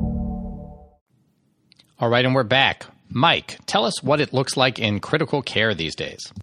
[2.01, 2.87] All right, and we're back.
[3.09, 6.33] Mike, tell us what it looks like in critical care these days.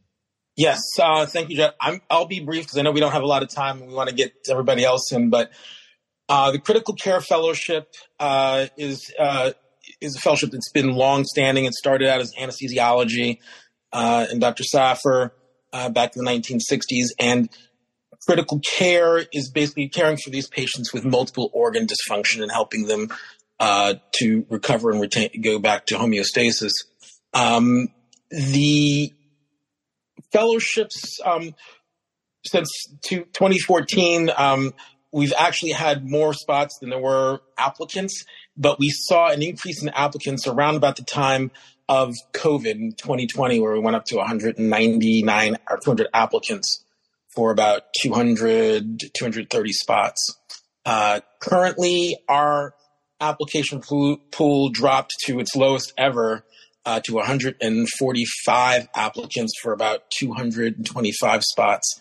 [0.56, 1.72] Yes, uh, thank you, Jed.
[1.80, 3.88] i will be brief because I know we don't have a lot of time and
[3.88, 5.30] we want to get everybody else in.
[5.30, 5.50] But
[6.28, 9.50] uh, the Critical Care Fellowship uh, is uh,
[10.00, 11.64] is a fellowship that's been long standing.
[11.64, 13.38] It started out as anesthesiology
[13.92, 14.62] uh, and Dr.
[14.62, 15.32] Safar
[15.72, 17.06] uh, back in the 1960s.
[17.18, 17.48] And
[18.28, 23.08] critical care is basically caring for these patients with multiple organ dysfunction and helping them
[23.60, 26.72] uh, to recover and retain, go back to homeostasis.
[27.34, 27.88] Um,
[28.30, 29.12] the
[30.32, 31.54] fellowships um,
[32.44, 32.70] since
[33.02, 34.74] 2014, um,
[35.12, 38.24] we've actually had more spots than there were applicants,
[38.56, 41.50] but we saw an increase in applicants around about the time
[41.88, 46.84] of COVID in 2020, where we went up to 199 or 200 applicants
[47.34, 50.36] for about 200, 230 spots.
[50.84, 52.74] Uh, currently, our
[53.20, 56.44] application pool, dropped to its lowest ever
[56.84, 62.00] uh, to 145 applicants for about 225 spots.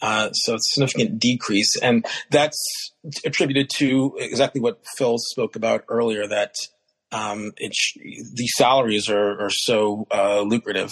[0.00, 1.76] Uh, so it's a significant decrease.
[1.76, 2.92] And that's
[3.24, 6.54] attributed to exactly what Phil spoke about earlier that
[7.10, 10.90] um, the salaries are, are so uh, lucrative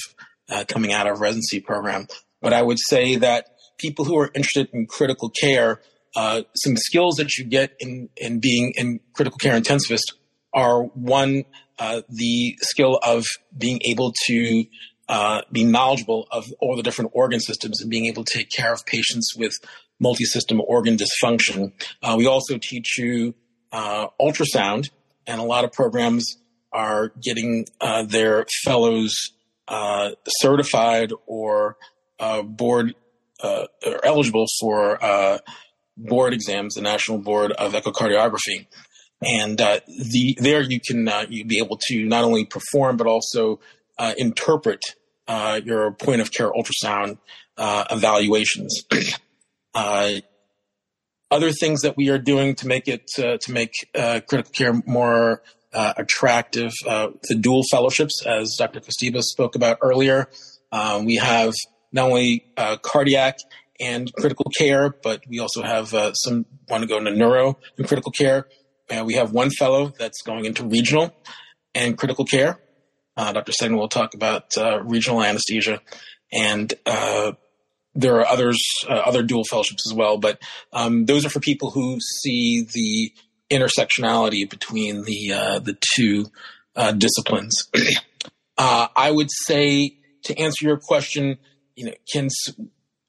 [0.48, 2.08] uh, coming out of residency program.
[2.40, 5.80] But I would say that people who are interested in critical care
[6.16, 10.14] uh, some skills that you get in, in being in critical care intensivist
[10.54, 11.44] are one,
[11.78, 13.22] uh, the skill of
[13.56, 14.64] being able to
[15.10, 18.72] uh, be knowledgeable of all the different organ systems and being able to take care
[18.72, 19.52] of patients with
[20.00, 21.72] multi-system organ dysfunction.
[22.02, 23.34] Uh, we also teach you
[23.72, 24.88] uh, ultrasound,
[25.26, 26.38] and a lot of programs
[26.72, 27.66] are getting
[28.08, 29.32] their fellows
[30.26, 31.76] certified or
[32.44, 32.94] board
[33.42, 34.98] or eligible for
[35.96, 38.66] board exams, the National Board of Echocardiography.
[39.22, 43.06] And uh, the there you can uh, you be able to not only perform but
[43.06, 43.60] also
[43.98, 44.82] uh, interpret
[45.26, 47.18] uh, your point of care ultrasound
[47.56, 48.82] uh, evaluations.
[49.78, 50.20] Uh,
[51.30, 56.72] other things that we are doing to make it to make critical care more attractive,
[56.82, 58.80] the dual fellowships, as Dr.
[58.80, 60.30] Kostibas spoke about earlier.
[61.02, 61.52] we have
[61.92, 62.46] not only
[62.80, 63.36] cardiac
[63.80, 67.86] and critical care, but we also have uh, some want to go into neuro and
[67.86, 68.46] critical care.
[68.90, 71.14] Uh, we have one fellow that's going into regional
[71.74, 72.60] and critical care.
[73.16, 73.52] Uh, Dr.
[73.52, 75.80] Segna will talk about uh, regional anesthesia,
[76.32, 77.32] and uh,
[77.94, 80.18] there are others, uh, other dual fellowships as well.
[80.18, 80.40] But
[80.72, 83.12] um, those are for people who see the
[83.50, 86.26] intersectionality between the the two
[86.98, 87.70] disciplines.
[88.58, 91.38] I would say to answer your question,
[91.74, 92.28] you know, can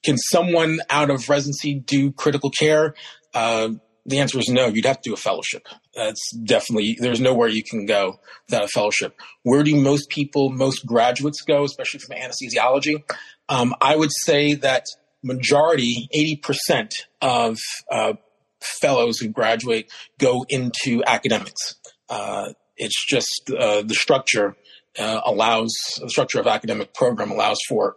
[0.07, 2.95] can someone out of residency do critical care?
[3.33, 3.71] Uh,
[4.05, 4.67] the answer is no.
[4.67, 5.67] You'd have to do a fellowship.
[5.93, 9.19] That's definitely, there's nowhere you can go without a fellowship.
[9.43, 13.03] Where do most people, most graduates go, especially from anesthesiology?
[13.49, 14.85] Um, I would say that
[15.25, 17.57] majority, 80% of
[17.91, 18.13] uh,
[18.61, 21.75] fellows who graduate go into academics.
[22.07, 24.55] Uh, it's just uh, the structure
[24.97, 27.93] uh, allows the structure of academic program allows for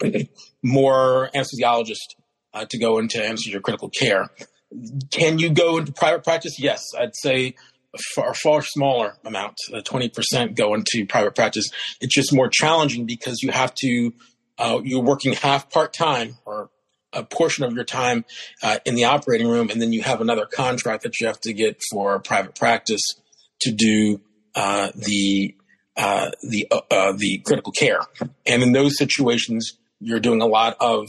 [0.62, 2.14] more anesthesiologists
[2.54, 4.30] uh, to go into anesthesia critical care.
[5.10, 6.58] Can you go into private practice?
[6.58, 7.54] Yes, I'd say
[7.94, 11.68] a far, far smaller amount, uh, twenty percent go into private practice.
[12.00, 14.12] It's just more challenging because you have to
[14.58, 16.70] uh, you're working half part time or
[17.12, 18.24] a portion of your time
[18.62, 21.52] uh, in the operating room, and then you have another contract that you have to
[21.52, 23.02] get for private practice
[23.62, 24.20] to do
[24.54, 25.56] uh, the
[25.96, 28.00] uh, the uh, the critical care.
[28.46, 31.06] And in those situations, you're doing a lot of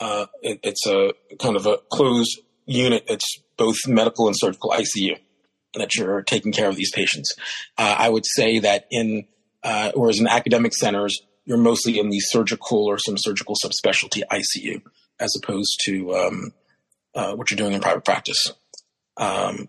[0.00, 3.04] uh, it, it's a kind of a closed unit.
[3.08, 5.18] It's both medical and surgical ICU
[5.74, 7.34] that you're taking care of these patients.
[7.78, 9.26] Uh, I would say that in
[9.94, 14.82] whereas in academic centers, you're mostly in the surgical or some surgical subspecialty ICU
[15.20, 16.52] as opposed to um,
[17.14, 18.52] what you're doing in private practice.
[19.16, 19.68] Um,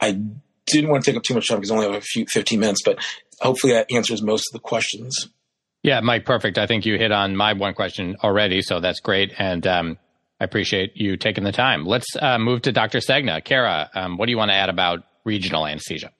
[0.00, 0.20] I
[0.66, 2.58] didn't want to take up too much time because I only have a few 15
[2.58, 2.98] minutes, but
[3.40, 5.28] hopefully that answers most of the questions.
[5.82, 6.58] Yeah, Mike, perfect.
[6.58, 9.32] I think you hit on my one question already, so that's great.
[9.38, 9.98] And um,
[10.38, 11.86] I appreciate you taking the time.
[11.86, 12.98] Let's uh, move to Dr.
[12.98, 13.42] Segna.
[13.42, 16.12] Kara, um, what do you want to add about regional anesthesia?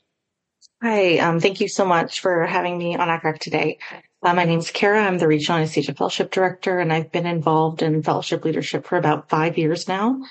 [0.82, 3.78] Hi, um, thank you so much for having me on ACCRAC today.
[4.22, 5.02] Uh, my name is Kara.
[5.02, 9.28] I'm the Regional Anesthesia Fellowship Director, and I've been involved in fellowship leadership for about
[9.28, 10.22] five years now.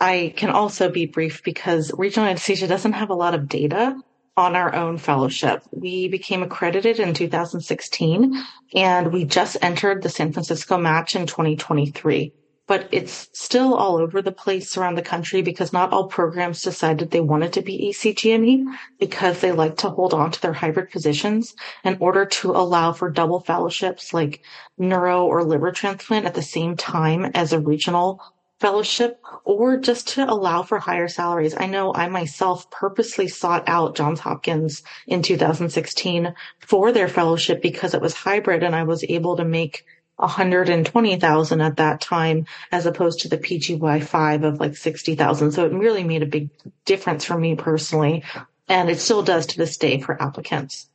[0.00, 4.00] I can also be brief because regional anesthesia doesn't have a lot of data
[4.40, 5.62] on our own fellowship.
[5.70, 8.42] We became accredited in 2016
[8.74, 12.32] and we just entered the San Francisco match in 2023
[12.70, 17.10] but it's still all over the place around the country because not all programs decided
[17.10, 18.64] they wanted to be ACGME
[19.00, 23.10] because they like to hold on to their hybrid positions in order to allow for
[23.10, 24.44] double fellowships like
[24.78, 28.22] neuro or liver transplant at the same time as a regional
[28.60, 31.54] fellowship or just to allow for higher salaries.
[31.56, 37.94] I know I myself purposely sought out Johns Hopkins in 2016 for their fellowship because
[37.94, 39.84] it was hybrid and I was able to make
[40.16, 45.52] 120,000 at that time as opposed to the PGY5 of like 60,000.
[45.52, 46.50] So it really made a big
[46.84, 48.22] difference for me personally.
[48.68, 50.89] And it still does to this day for applicants.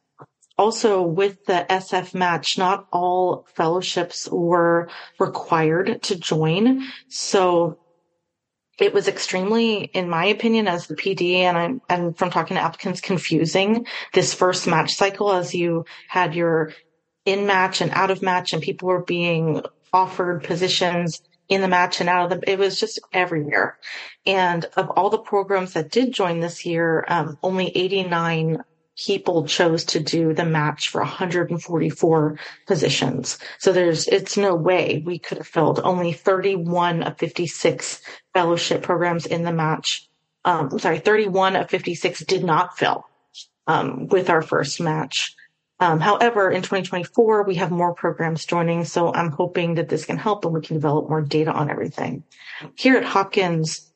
[0.58, 4.90] Also with the SF match, not all fellowships were
[5.20, 6.88] required to join.
[7.10, 7.80] So
[8.80, 12.64] it was extremely, in my opinion, as the PD and I'm, and from talking to
[12.64, 16.74] applicants, confusing this first match cycle as you had your
[17.26, 22.02] in match and out of match and people were being offered positions in the match
[22.02, 23.78] and out of the, it was just everywhere.
[24.26, 28.64] And of all the programs that did join this year, um, only 89
[28.98, 33.38] people chose to do the match for 144 positions.
[33.60, 38.02] So there's, it's no way we could have filled only 31 of 56
[38.34, 40.08] fellowship programs in the match.
[40.46, 43.06] Um, I'm sorry, 31 of 56 did not fill,
[43.68, 45.36] um, with our first match.
[45.80, 50.18] Um, however, in 2024, we have more programs joining, so I'm hoping that this can
[50.18, 52.24] help and we can develop more data on everything.
[52.76, 53.92] Here at Hopkins,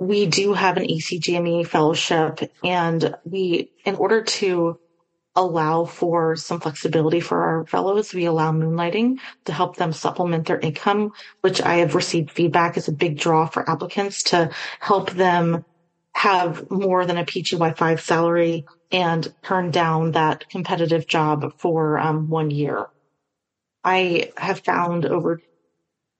[0.00, 4.78] we do have an ACGME fellowship, and we, in order to
[5.34, 10.58] allow for some flexibility for our fellows, we allow moonlighting to help them supplement their
[10.58, 15.64] income, which I have received feedback is a big draw for applicants to help them
[16.14, 22.50] have more than a PGY5 salary and turn down that competitive job for um, one
[22.50, 22.86] year.
[23.84, 25.40] I have found over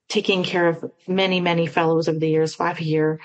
[0.07, 3.19] taking care of many, many fellows over the years, five a year,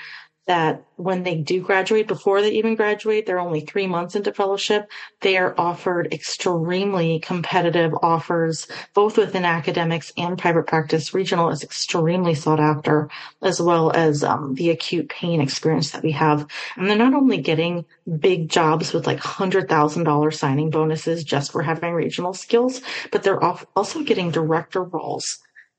[0.46, 4.90] that when they do graduate, before they even graduate, they're only three months into fellowship.
[5.22, 11.14] They are offered extremely competitive offers, both within academics and private practice.
[11.14, 13.08] Regional is extremely sought after,
[13.42, 16.46] as well as um, the acute pain experience that we have.
[16.76, 17.86] And they're not only getting
[18.18, 24.02] big jobs with like $100,000 signing bonuses just for having regional skills, but they're also
[24.02, 25.38] getting director roles.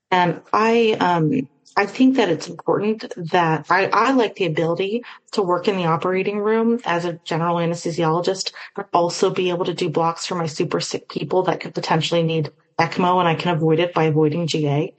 [0.09, 1.47] And I, um,
[1.78, 5.03] I think that it's important that I, I like the ability
[5.34, 9.73] to work in the operating room as a general anesthesiologist, but also be able to
[9.73, 13.55] do blocks for my super sick people that could potentially need ECMO and I can
[13.55, 14.93] avoid it by avoiding GA.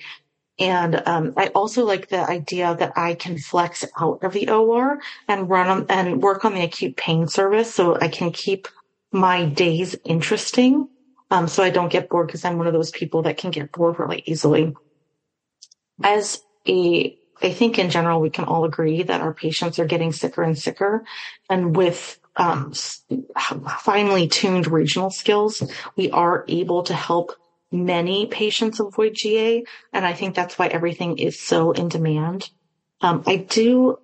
[0.59, 4.99] And um, I also like the idea that I can flex out of the OR
[5.29, 8.69] and run on, and work on the acute pain service so I can keep
[9.13, 10.89] my days interesting.
[11.31, 13.73] Um, so I don't get bored because I'm one of those people that can get
[13.73, 14.75] bored really easily.
[16.03, 20.13] As a, I think in general, we can all agree that our patients are getting
[20.13, 21.05] sicker and sicker.
[21.49, 22.73] And with um,
[23.81, 25.63] finely tuned regional skills,
[25.97, 27.33] we are able to help
[27.73, 29.65] many patients avoid GA.
[29.93, 32.51] And I think that's why everything is so in demand.
[33.01, 33.99] Um, I do,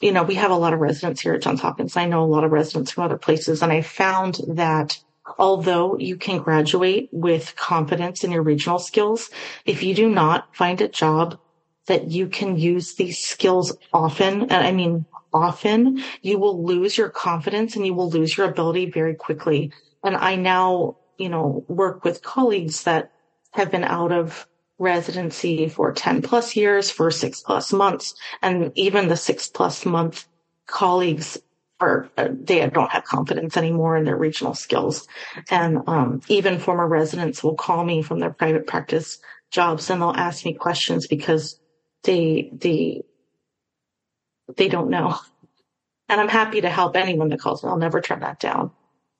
[0.00, 1.96] you know, we have a lot of residents here at Johns Hopkins.
[1.96, 4.98] I know a lot of residents from other places, and I found that
[5.38, 9.30] although you can graduate with confidence in your regional skills,
[9.64, 11.38] if you do not find a job
[11.86, 17.10] that you can use these skills often, and I mean often, you will lose your
[17.10, 19.72] confidence and you will lose your ability very quickly.
[20.02, 23.12] And I now, you know, work with colleagues that
[23.52, 24.46] have been out of
[24.78, 30.26] residency for 10 plus years, for six plus months, and even the six plus month
[30.66, 31.38] colleagues
[31.78, 35.06] are they don't have confidence anymore in their regional skills.
[35.50, 39.18] And um, even former residents will call me from their private practice
[39.50, 41.60] jobs and they'll ask me questions because
[42.06, 43.02] they they
[44.56, 45.18] they don't know.
[46.08, 47.70] And I'm happy to help anyone that calls me.
[47.70, 48.70] I'll never turn that down.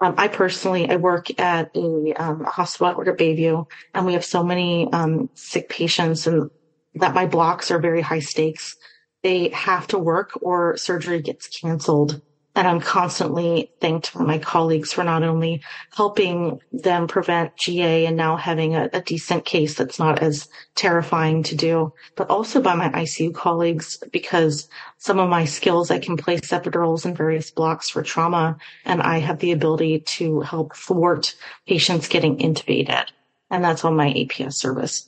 [0.00, 3.00] Um, I personally, I work at a, um, hospital.
[3.00, 6.50] At Bayview, and we have so many um, sick patients, and
[6.94, 8.76] that my blocks are very high stakes.
[9.22, 12.22] They have to work, or surgery gets canceled
[12.56, 15.62] And I'm constantly thanked for my colleagues for not only
[15.94, 21.42] helping them prevent GA and now having a, a, decent case that's not as terrifying
[21.42, 26.16] to do, but also by my ICU colleagues because some of my skills, I can
[26.16, 31.34] place epidurals in various blocks for trauma and I have the ability to help thwart
[31.68, 33.08] patients getting intubated.
[33.50, 35.06] And that's on my APS service.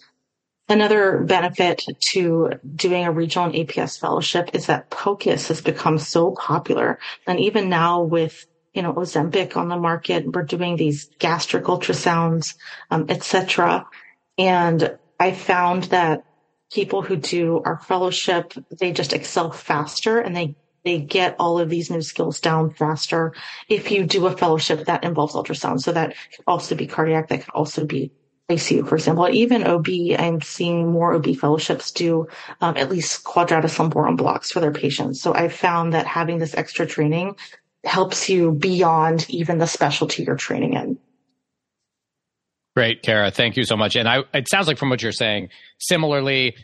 [0.70, 6.98] Another benefit to doing a regional APS fellowship is that POCUS has become so popular.
[7.26, 12.54] And even now with, you know, Ozempic on the market, we're doing these gastric ultrasounds,
[12.90, 13.86] um, etc.
[14.36, 16.24] And I found that
[16.70, 20.54] people who do our fellowship, they just excel faster and they
[20.84, 23.34] they get all of these new skills down faster
[23.68, 25.80] if you do a fellowship that involves ultrasound.
[25.80, 28.12] So that could also be cardiac, that could also be
[28.51, 29.88] ICU, for example, even OB,
[30.18, 32.26] I'm seeing more OB fellowships do
[32.62, 35.20] um, at least quadratus lumborum blocks for their patients.
[35.20, 37.36] So I've found that having this extra training
[37.84, 40.99] helps you beyond even the specialty you're training in.
[42.74, 43.30] Great, Kara.
[43.30, 43.96] Thank you so much.
[43.96, 46.55] And I, it sounds like from what you're saying, similarly,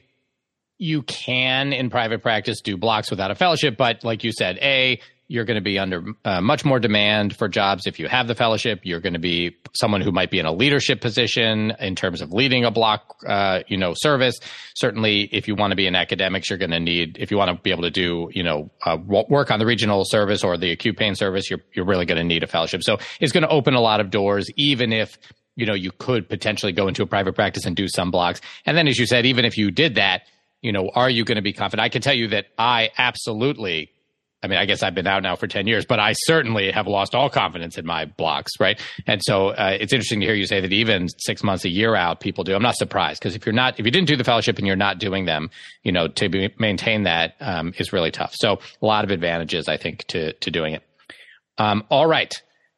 [0.78, 5.00] you can in private practice do blocks without a fellowship, but like you said, A,
[5.26, 8.34] you're going to be under uh, much more demand for jobs if you have the
[8.34, 8.80] fellowship.
[8.82, 12.32] You're going to be someone who might be in a leadership position in terms of
[12.32, 14.38] leading a block, uh, you know, service.
[14.74, 17.50] Certainly, if you want to be in academics, you're going to need, if you want
[17.50, 20.70] to be able to do, you know, uh, work on the regional service or the
[20.72, 22.82] acute pain service, you're, you're really going to need a fellowship.
[22.82, 25.18] So it's going to open a lot of doors, even if,
[25.56, 28.42] you know, you could potentially go into a private practice and do some blocks.
[28.66, 30.22] And then, as you said, even if you did that,
[30.60, 31.84] you know, are you going to be confident?
[31.84, 33.90] I can tell you that I absolutely
[34.44, 36.86] I mean, I guess I've been out now for 10 years, but I certainly have
[36.86, 38.78] lost all confidence in my blocks, right?
[39.06, 41.94] And so uh, it's interesting to hear you say that even six months, a year
[41.94, 42.54] out, people do.
[42.54, 44.76] I'm not surprised because if you're not, if you didn't do the fellowship and you're
[44.76, 45.48] not doing them,
[45.82, 48.34] you know, to be, maintain that um, is really tough.
[48.34, 50.82] So a lot of advantages, I think, to, to doing it.
[51.56, 52.34] Um, all right.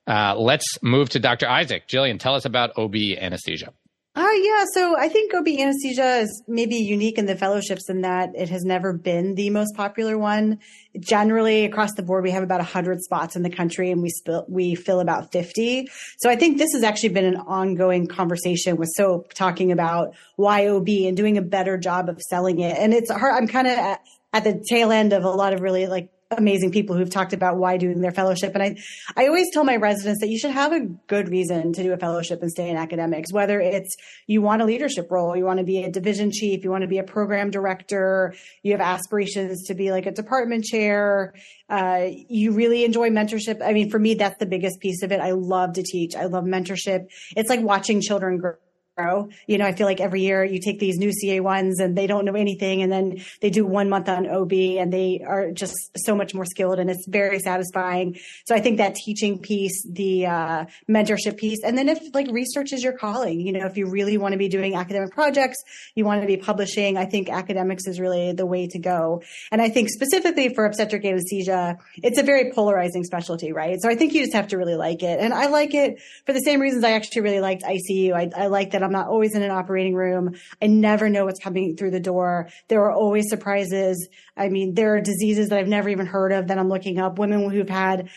[0.06, 1.48] Uh, let's move to Dr.
[1.48, 1.88] Isaac.
[1.88, 3.72] Jillian, tell us about OB anesthesia.
[4.16, 8.30] Uh, yeah, so I think OB anesthesia is maybe unique in the fellowships in that
[8.34, 10.58] it has never been the most popular one.
[10.98, 14.10] Generally, across the board, we have about 100 spots in the country and we,
[14.48, 15.88] we fill about 50.
[16.16, 20.66] So I think this has actually been an ongoing conversation with SOAP talking about why
[20.66, 22.74] OB and doing a better job of selling it.
[22.78, 24.00] And it's hard, I'm kind of at,
[24.32, 27.56] at the tail end of a lot of really like amazing people who've talked about
[27.56, 28.54] why doing their fellowship.
[28.54, 28.76] And I,
[29.16, 31.96] I always tell my residents that you should have a good reason to do a
[31.96, 33.96] fellowship and stay in academics, whether it's
[34.26, 36.88] you want a leadership role, you want to be a division chief, you want to
[36.88, 41.32] be a program director, you have aspirations to be like a department chair,
[41.68, 43.64] uh, you really enjoy mentorship.
[43.64, 45.20] I mean, for me, that's the biggest piece of it.
[45.20, 46.16] I love to teach.
[46.16, 47.06] I love mentorship.
[47.36, 48.54] It's like watching children grow.
[48.98, 52.06] You know, I feel like every year you take these new CA ones and they
[52.06, 55.74] don't know anything and then they do one month on OB and they are just
[55.96, 58.16] so much more skilled and it's very satisfying.
[58.46, 62.72] So I think that teaching piece, the uh, mentorship piece, and then if like research
[62.72, 65.62] is your calling, you know, if you really want to be doing academic projects,
[65.94, 69.22] you want to be publishing, I think academics is really the way to go.
[69.52, 73.78] And I think specifically for obstetric anesthesia, it's a very polarizing specialty, right?
[73.80, 75.20] So I think you just have to really like it.
[75.20, 78.14] And I like it for the same reasons I actually really liked ICU.
[78.14, 80.36] I, I like that I'm not always in an operating room.
[80.62, 82.48] I never know what's coming through the door.
[82.68, 84.08] There are always surprises.
[84.36, 87.18] I mean, there are diseases that I've never even heard of that I'm looking up.
[87.18, 88.08] Women who've had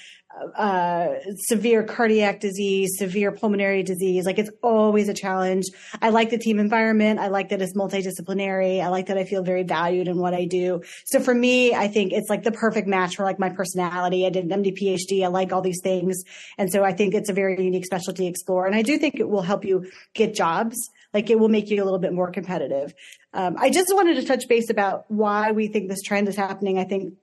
[0.56, 4.26] uh, severe cardiac disease, severe pulmonary disease.
[4.26, 5.66] Like it's always a challenge.
[6.02, 7.20] I like the team environment.
[7.20, 8.82] I like that it's multidisciplinary.
[8.82, 10.82] I like that I feel very valued in what I do.
[11.06, 14.26] So for me, I think it's like the perfect match for like my personality.
[14.26, 15.24] I did an MD PhD.
[15.24, 16.24] I like all these things.
[16.58, 18.66] And so I think it's a very unique specialty explore.
[18.66, 20.78] And I do think it will help you get jobs.
[21.14, 22.94] Like it will make you a little bit more competitive.
[23.34, 26.78] Um, I just wanted to touch base about why we think this trend is happening.
[26.78, 27.16] I think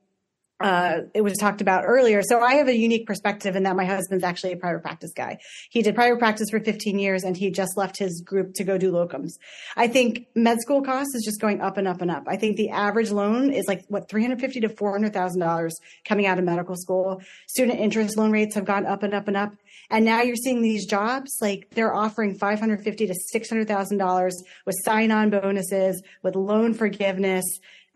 [0.58, 2.22] uh, it was talked about earlier.
[2.22, 5.38] So I have a unique perspective in that my husband's actually a private practice guy.
[5.70, 8.78] He did private practice for 15 years and he just left his group to go
[8.78, 9.32] do locums.
[9.76, 12.24] I think med school costs is just going up and up and up.
[12.26, 16.44] I think the average loan is like what 350 to 400,000 dollars coming out of
[16.44, 17.20] medical school.
[17.48, 19.52] Student interest loan rates have gone up and up and up.
[19.90, 25.30] And now you're seeing these jobs like they're offering 550 to 600,000 dollars with sign-on
[25.30, 27.44] bonuses, with loan forgiveness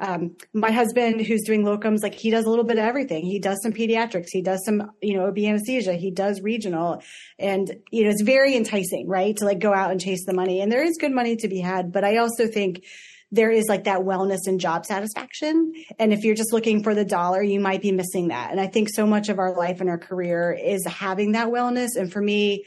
[0.01, 3.25] um, my husband who's doing locums, like he does a little bit of everything.
[3.25, 4.29] He does some pediatrics.
[4.31, 5.93] He does some, you know, OB anesthesia.
[5.93, 7.03] He does regional
[7.39, 9.37] and, you know, it's very enticing, right?
[9.37, 11.61] To like go out and chase the money and there is good money to be
[11.61, 11.93] had.
[11.93, 12.85] But I also think
[13.31, 15.73] there is like that wellness and job satisfaction.
[15.99, 18.51] And if you're just looking for the dollar, you might be missing that.
[18.51, 21.91] And I think so much of our life and our career is having that wellness.
[21.97, 22.65] And for me,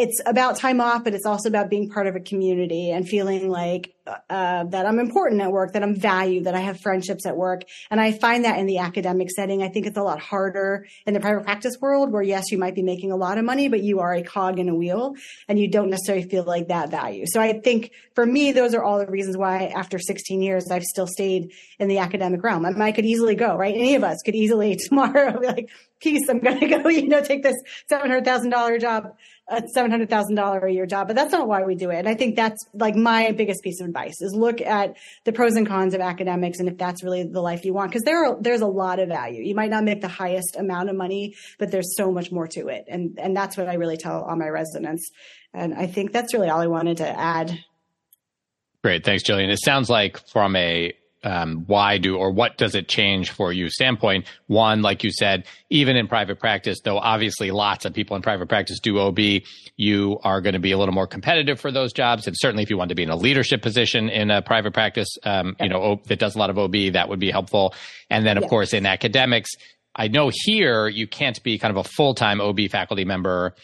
[0.00, 3.50] it's about time off, but it's also about being part of a community and feeling
[3.50, 7.36] like uh, that I'm important at work, that I'm valued, that I have friendships at
[7.36, 7.64] work.
[7.90, 11.12] And I find that in the academic setting, I think it's a lot harder in
[11.12, 13.82] the private practice world where yes, you might be making a lot of money, but
[13.82, 15.14] you are a cog in a wheel
[15.48, 17.26] and you don't necessarily feel like that value.
[17.26, 20.82] So I think for me, those are all the reasons why after 16 years, I've
[20.82, 22.64] still stayed in the academic realm.
[22.64, 23.74] I, mean, I could easily go, right?
[23.74, 25.70] Any of us could easily tomorrow be like,
[26.00, 27.56] peace, I'm going to go, you know, take this
[27.90, 29.12] $700,000 job
[29.50, 31.98] uh, a $700,000 a year job, but that's not why we do it.
[31.98, 35.56] And I think that's like my biggest piece of advice is look at the pros
[35.56, 37.92] and cons of academics and if that's really the life you want.
[37.92, 39.42] Cause there are, there's a lot of value.
[39.42, 42.68] You might not make the highest amount of money, but there's so much more to
[42.68, 42.84] it.
[42.88, 45.10] And, and that's what I really tell all my residents.
[45.52, 47.58] And I think that's really all I wanted to add.
[48.82, 49.04] Great.
[49.04, 49.50] Thanks, Jillian.
[49.50, 50.92] It sounds like from a
[51.22, 54.26] um, why do or what does it change for you standpoint?
[54.46, 58.48] One like you said even in private practice though obviously lots of people in private
[58.48, 59.18] practice do ob
[59.76, 62.26] you are going to be a little more competitive for those jobs.
[62.26, 65.08] And certainly if you want to be in a leadership position in a private practice
[65.24, 67.74] um, you know that does a lot of ob that would be helpful.
[68.08, 69.50] And then of course in academics
[69.94, 73.54] I know here you can't be kind of a full time OB faculty member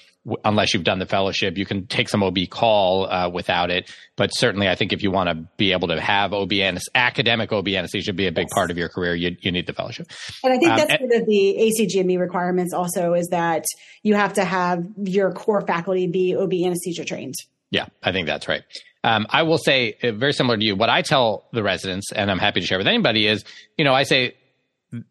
[0.44, 1.56] unless you've done the fellowship.
[1.56, 5.10] You can take some OB call uh, without it, but certainly I think if you
[5.10, 8.54] want to be able to have OB and academic OB anesthesia be a big yes.
[8.54, 10.08] part of your career, you, you need the fellowship.
[10.42, 13.64] And I think um, that's and, one of the ACGME requirements also is that
[14.02, 17.34] you have to have your core faculty be OB anesthesia trained.
[17.70, 18.62] Yeah, I think that's right.
[19.04, 20.76] Um, I will say uh, very similar to you.
[20.76, 23.44] What I tell the residents, and I'm happy to share with anybody, is
[23.76, 24.34] you know I say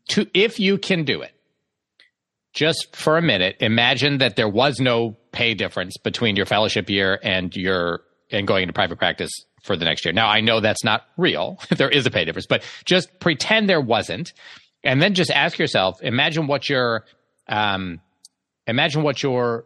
[0.09, 1.34] to if you can do it
[2.55, 7.19] just for a minute, imagine that there was no pay difference between your fellowship year
[7.21, 8.01] and your
[8.31, 9.29] and going into private practice
[9.61, 10.13] for the next year.
[10.13, 11.59] Now, I know that's not real.
[11.69, 14.33] there is a pay difference, but just pretend there wasn't,
[14.83, 17.05] and then just ask yourself: imagine what your
[17.47, 17.99] um,
[18.65, 19.65] imagine what your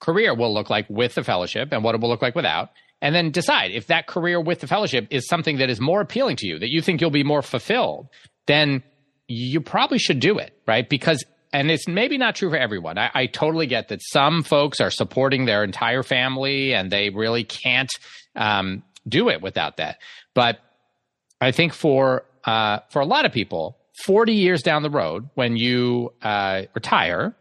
[0.00, 2.70] career will look like with the fellowship and what it will look like without.
[3.02, 6.36] And then decide if that career with the fellowship is something that is more appealing
[6.36, 8.08] to you, that you think you'll be more fulfilled,
[8.46, 8.82] then
[9.28, 10.88] you probably should do it, right?
[10.88, 12.98] Because and it's maybe not true for everyone.
[12.98, 17.44] I, I, totally get that some folks are supporting their entire family and they really
[17.44, 17.90] can't
[18.34, 19.98] um, do it without that.
[20.34, 20.58] But
[21.40, 25.56] I think for uh, for a lot of people, forty years down the road, when
[25.56, 27.34] you uh, retire,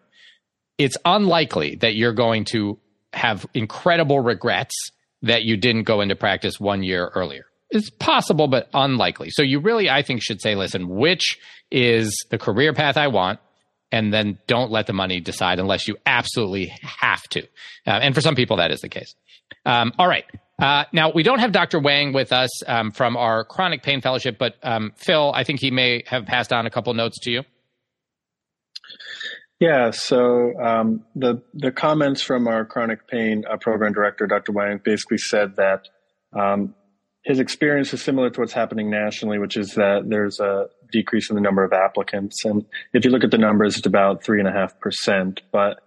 [0.77, 2.79] it's unlikely that you're going to
[3.13, 4.75] have incredible regrets
[5.21, 7.45] that you didn't go into practice one year earlier.
[7.69, 9.29] It's possible, but unlikely.
[9.31, 11.37] So you really, I think, should say, listen, which
[11.71, 13.39] is the career path I want?
[13.95, 17.41] And then don't let the money decide unless you absolutely have to.
[17.87, 19.15] Uh, and for some people, that is the case.
[19.65, 20.25] Um, all right.
[20.61, 21.79] Uh, now, we don't have Dr.
[21.79, 25.71] Wang with us um, from our chronic pain fellowship, but um, Phil, I think he
[25.71, 27.43] may have passed on a couple notes to you.
[29.61, 34.51] Yeah, so um, the the comments from our chronic pain uh, program director, Dr.
[34.51, 35.87] Wang, basically said that
[36.37, 36.75] um,
[37.23, 41.35] his experience is similar to what's happening nationally, which is that there's a decrease in
[41.35, 42.45] the number of applicants.
[42.45, 45.41] And if you look at the numbers, it's about three and a half percent.
[45.51, 45.81] But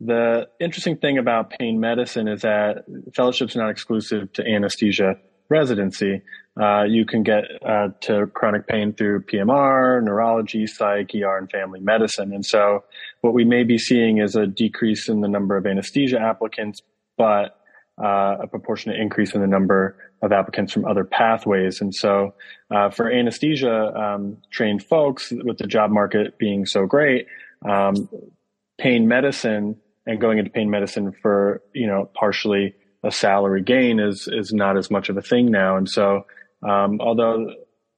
[0.00, 2.84] the interesting thing about pain medicine is that
[3.14, 5.16] fellowship's are not exclusive to anesthesia
[5.50, 6.22] residency.
[6.60, 11.80] Uh, you can get uh, to chronic pain through PMR, neurology, psych, ER, and family
[11.80, 12.32] medicine.
[12.32, 12.84] And so
[13.20, 16.80] what we may be seeing is a decrease in the number of anesthesia applicants,
[17.18, 17.56] but
[18.02, 21.80] uh, a proportionate increase in the number of applicants from other pathways.
[21.80, 22.34] And so,
[22.70, 27.26] uh, for anesthesia um, trained folks, with the job market being so great,
[27.68, 28.08] um,
[28.78, 34.28] pain medicine and going into pain medicine for you know partially a salary gain is
[34.30, 35.76] is not as much of a thing now.
[35.76, 36.26] And so,
[36.62, 37.52] um, although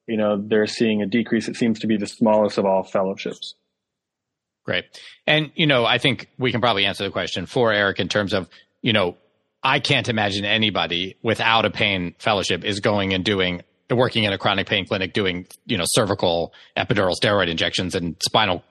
[0.07, 3.55] you know they're seeing a decrease, it seems to be the smallest of all fellowships.
[4.65, 4.85] Great.
[5.27, 8.33] And, you know, I think we can probably answer the question for Eric in terms
[8.33, 8.47] of,
[8.81, 9.17] you know,
[9.63, 14.37] I can't imagine anybody without a pain fellowship is going and doing working in a
[14.37, 18.63] chronic pain clinic doing you know cervical epidural steroid injections and spinal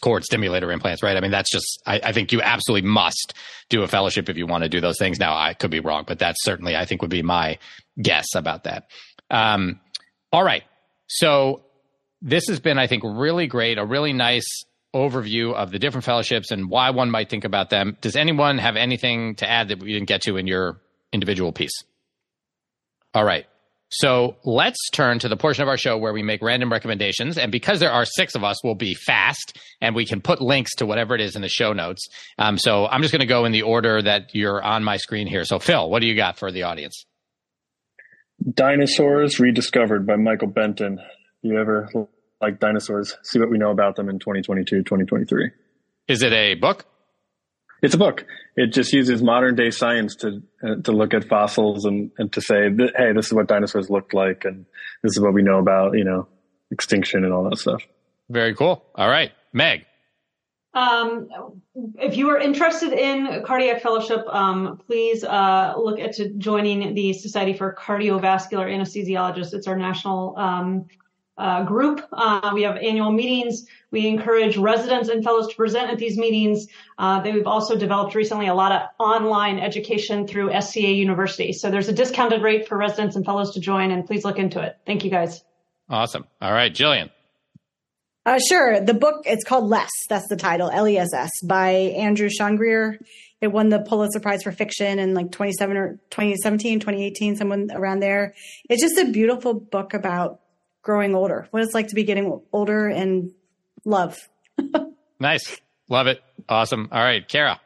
[0.00, 1.16] cord stimulator implants right?
[1.16, 3.34] I mean that's just I, I, think you absolutely must
[3.68, 5.18] do a fellowship if you want to do those things.
[5.18, 7.58] Now i could be wrong but that's certainly i think would be my
[8.00, 8.84] guess about that.
[9.30, 9.80] Um,
[10.32, 10.62] all right.
[11.06, 11.62] So
[12.22, 14.64] this has been i think really great a really nice
[14.94, 17.96] overview of the different fellowships and why one might think about them.
[18.00, 20.80] Does anyone have anything to add that we didn't get to in your
[21.12, 21.72] individual piece?
[23.14, 23.46] All right.
[23.92, 27.36] So let's turn to the portion of our show where we make random recommendations.
[27.36, 30.76] And because there are six of us, we'll be fast and we can put links
[30.76, 32.06] to whatever it is in the show notes.
[32.38, 35.26] Um, so I'm just going to go in the order that you're on my screen
[35.26, 35.44] here.
[35.44, 37.04] So, Phil, what do you got for the audience?
[38.54, 41.00] Dinosaurs Rediscovered by Michael Benton.
[41.42, 41.88] You ever
[42.40, 45.50] like dinosaurs, see what we know about them in 2022, 2023.
[46.08, 46.86] Is it a book?
[47.82, 48.26] It's a book.
[48.56, 52.40] It just uses modern day science to uh, to look at fossils and, and to
[52.40, 54.66] say, hey, this is what dinosaurs looked like, and
[55.02, 56.28] this is what we know about you know
[56.70, 57.82] extinction and all that stuff.
[58.28, 58.84] Very cool.
[58.94, 59.86] All right, Meg.
[60.72, 61.28] Um,
[61.98, 67.54] if you are interested in cardiac fellowship, um, please uh, look at joining the Society
[67.54, 69.52] for Cardiovascular Anesthesiologists.
[69.52, 70.86] It's our national um,
[71.40, 72.06] uh, group.
[72.12, 73.66] Uh, we have annual meetings.
[73.90, 76.66] We encourage residents and fellows to present at these meetings.
[76.98, 81.52] Uh, we've also developed recently a lot of online education through SCA University.
[81.52, 84.60] So there's a discounted rate for residents and fellows to join, and please look into
[84.60, 84.76] it.
[84.86, 85.42] Thank you, guys.
[85.88, 86.26] Awesome.
[86.40, 87.10] All right, Jillian.
[88.26, 88.80] Uh, sure.
[88.80, 89.90] The book, it's called Less.
[90.08, 92.98] That's the title, L E S S, by Andrew Sean Greer.
[93.40, 98.00] It won the Pulitzer Prize for Fiction in like 27 or 2017, 2018, someone around
[98.00, 98.34] there.
[98.68, 100.40] It's just a beautiful book about
[100.82, 103.32] growing older, what it's like to be getting older and
[103.84, 104.18] love.
[105.20, 105.60] nice.
[105.88, 106.22] Love it.
[106.48, 106.88] Awesome.
[106.92, 107.60] All right, Kara.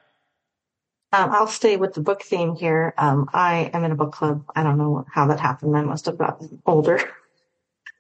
[1.12, 2.93] Um, I'll stay with the book theme here.
[2.99, 4.45] Um, I am in a book club.
[4.57, 5.77] I don't know how that happened.
[5.77, 6.99] I must have gotten older.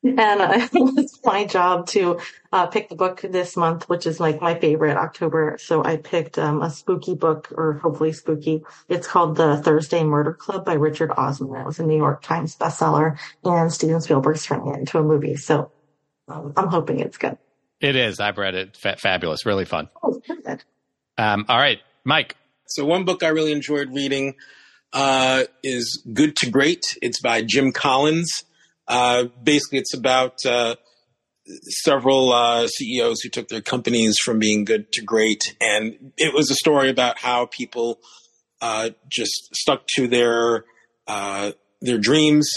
[0.04, 2.20] and uh, it's my job to
[2.52, 5.56] uh, pick the book this month, which is like my favorite October.
[5.58, 8.62] So I picked um, a spooky book, or hopefully spooky.
[8.88, 11.60] It's called The Thursday Murder Club by Richard Osman.
[11.60, 15.36] It was a New York Times bestseller, and Steven Spielberg's turning it into a movie.
[15.36, 15.72] So
[16.28, 17.38] um, I'm hoping it's good.
[17.80, 18.20] It is.
[18.20, 18.78] I've read it.
[18.82, 19.46] F- fabulous.
[19.46, 19.88] Really fun.
[20.02, 20.62] Oh, good.
[21.18, 22.36] Um, all right, Mike.
[22.66, 24.34] So one book I really enjoyed reading
[24.92, 26.82] uh, is Good to Great.
[27.02, 28.44] It's by Jim Collins.
[28.86, 30.76] Uh, basically, it's about uh,
[31.82, 36.50] several uh, CEOs who took their companies from being good to great, and it was
[36.50, 37.98] a story about how people
[38.60, 40.64] uh, just stuck to their
[41.06, 42.48] uh, their dreams.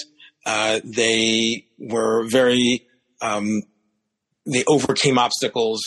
[0.46, 2.88] they were very
[3.22, 3.64] um,
[4.46, 5.82] they overcame obstacles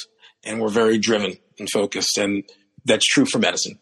[0.44, 2.44] and were very driven and focused, and
[2.84, 3.78] that's true for medicine.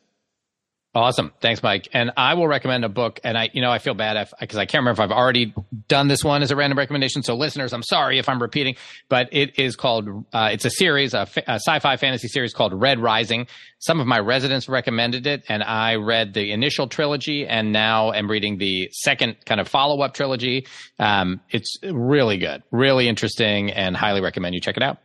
[0.99, 1.33] Awesome.
[1.41, 1.87] Thanks, Mike.
[1.93, 3.21] And I will recommend a book.
[3.23, 5.55] And I, you know, I feel bad because I can't remember if I've already
[5.87, 7.23] done this one as a random recommendation.
[7.23, 8.75] So listeners, I'm sorry if I'm repeating,
[9.09, 12.99] but it is called, uh, it's a series, a, a sci-fi fantasy series called Red
[12.99, 13.47] Rising.
[13.79, 18.29] Some of my residents recommended it and I read the initial trilogy and now am
[18.29, 20.67] reading the second kind of follow-up trilogy.
[20.99, 24.99] Um, it's really good, really interesting and highly recommend you check it out.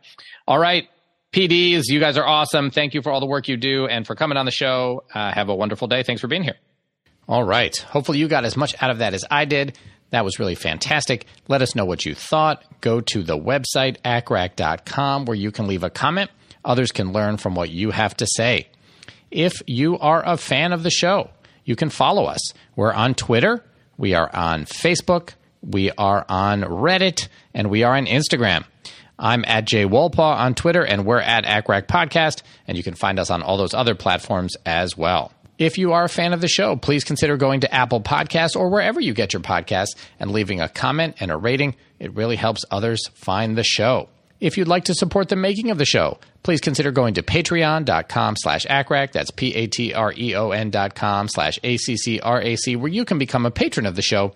[0.48, 0.88] All right.
[1.34, 2.70] PDs, you guys are awesome.
[2.70, 5.02] Thank you for all the work you do and for coming on the show.
[5.12, 6.04] Uh, have a wonderful day.
[6.04, 6.54] Thanks for being here.
[7.26, 7.76] All right.
[7.76, 9.76] Hopefully, you got as much out of that as I did.
[10.10, 11.26] That was really fantastic.
[11.48, 12.62] Let us know what you thought.
[12.80, 16.30] Go to the website, accrac.com, where you can leave a comment.
[16.64, 18.68] Others can learn from what you have to say.
[19.32, 21.30] If you are a fan of the show,
[21.64, 22.52] you can follow us.
[22.76, 23.64] We're on Twitter,
[23.98, 25.30] we are on Facebook,
[25.62, 28.66] we are on Reddit, and we are on Instagram.
[29.18, 33.18] I'm at Jay Wolpaw on Twitter, and we're at ACCRAC Podcast, and you can find
[33.18, 35.32] us on all those other platforms as well.
[35.56, 38.70] If you are a fan of the show, please consider going to Apple Podcasts or
[38.70, 41.76] wherever you get your podcasts and leaving a comment and a rating.
[42.00, 44.08] It really helps others find the show.
[44.40, 48.36] If you'd like to support the making of the show, please consider going to patreon.com
[48.36, 49.12] slash ACCRAC.
[49.12, 54.34] That's P-A-T-R-E-O-N dot com slash A-C-C-R-A-C, where you can become a patron of the show.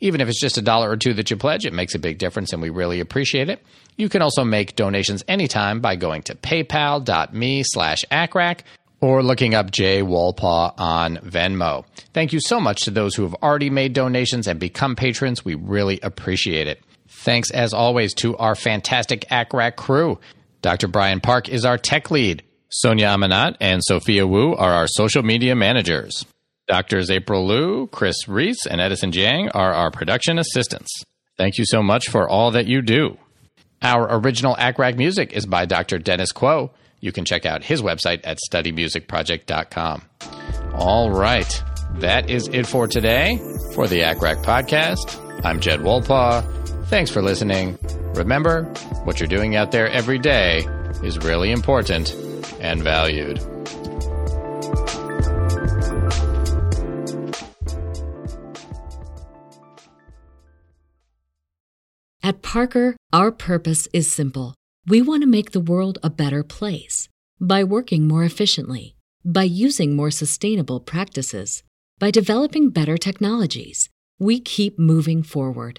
[0.00, 2.18] Even if it's just a dollar or two that you pledge, it makes a big
[2.18, 3.62] difference and we really appreciate it.
[3.96, 8.60] You can also make donations anytime by going to paypal.me slash ACCRAC
[9.02, 11.84] or looking up Jay Wolpaw on Venmo.
[12.14, 15.44] Thank you so much to those who have already made donations and become patrons.
[15.44, 16.82] We really appreciate it.
[17.20, 20.18] Thanks as always to our fantastic ACCRAC crew.
[20.62, 20.88] Dr.
[20.88, 22.42] Brian Park is our tech lead.
[22.70, 26.24] Sonia Amanat and Sophia Wu are our social media managers.
[26.66, 31.02] Doctors April Liu, Chris Reese, and Edison Jiang are our production assistants.
[31.36, 33.18] Thank you so much for all that you do.
[33.82, 35.98] Our original ACCRAC music is by Dr.
[35.98, 36.70] Dennis Quo.
[37.00, 40.02] You can check out his website at studymusicproject.com.
[40.74, 41.64] All right.
[41.96, 43.36] That is it for today
[43.74, 45.44] for the ACCRAC podcast.
[45.44, 46.60] I'm Jed Wolpaw.
[46.90, 47.78] Thanks for listening.
[48.16, 48.64] Remember,
[49.04, 50.66] what you're doing out there every day
[51.04, 52.12] is really important
[52.58, 53.38] and valued.
[62.24, 64.56] At Parker, our purpose is simple.
[64.84, 67.08] We want to make the world a better place
[67.40, 71.62] by working more efficiently, by using more sustainable practices,
[72.00, 73.88] by developing better technologies.
[74.18, 75.78] We keep moving forward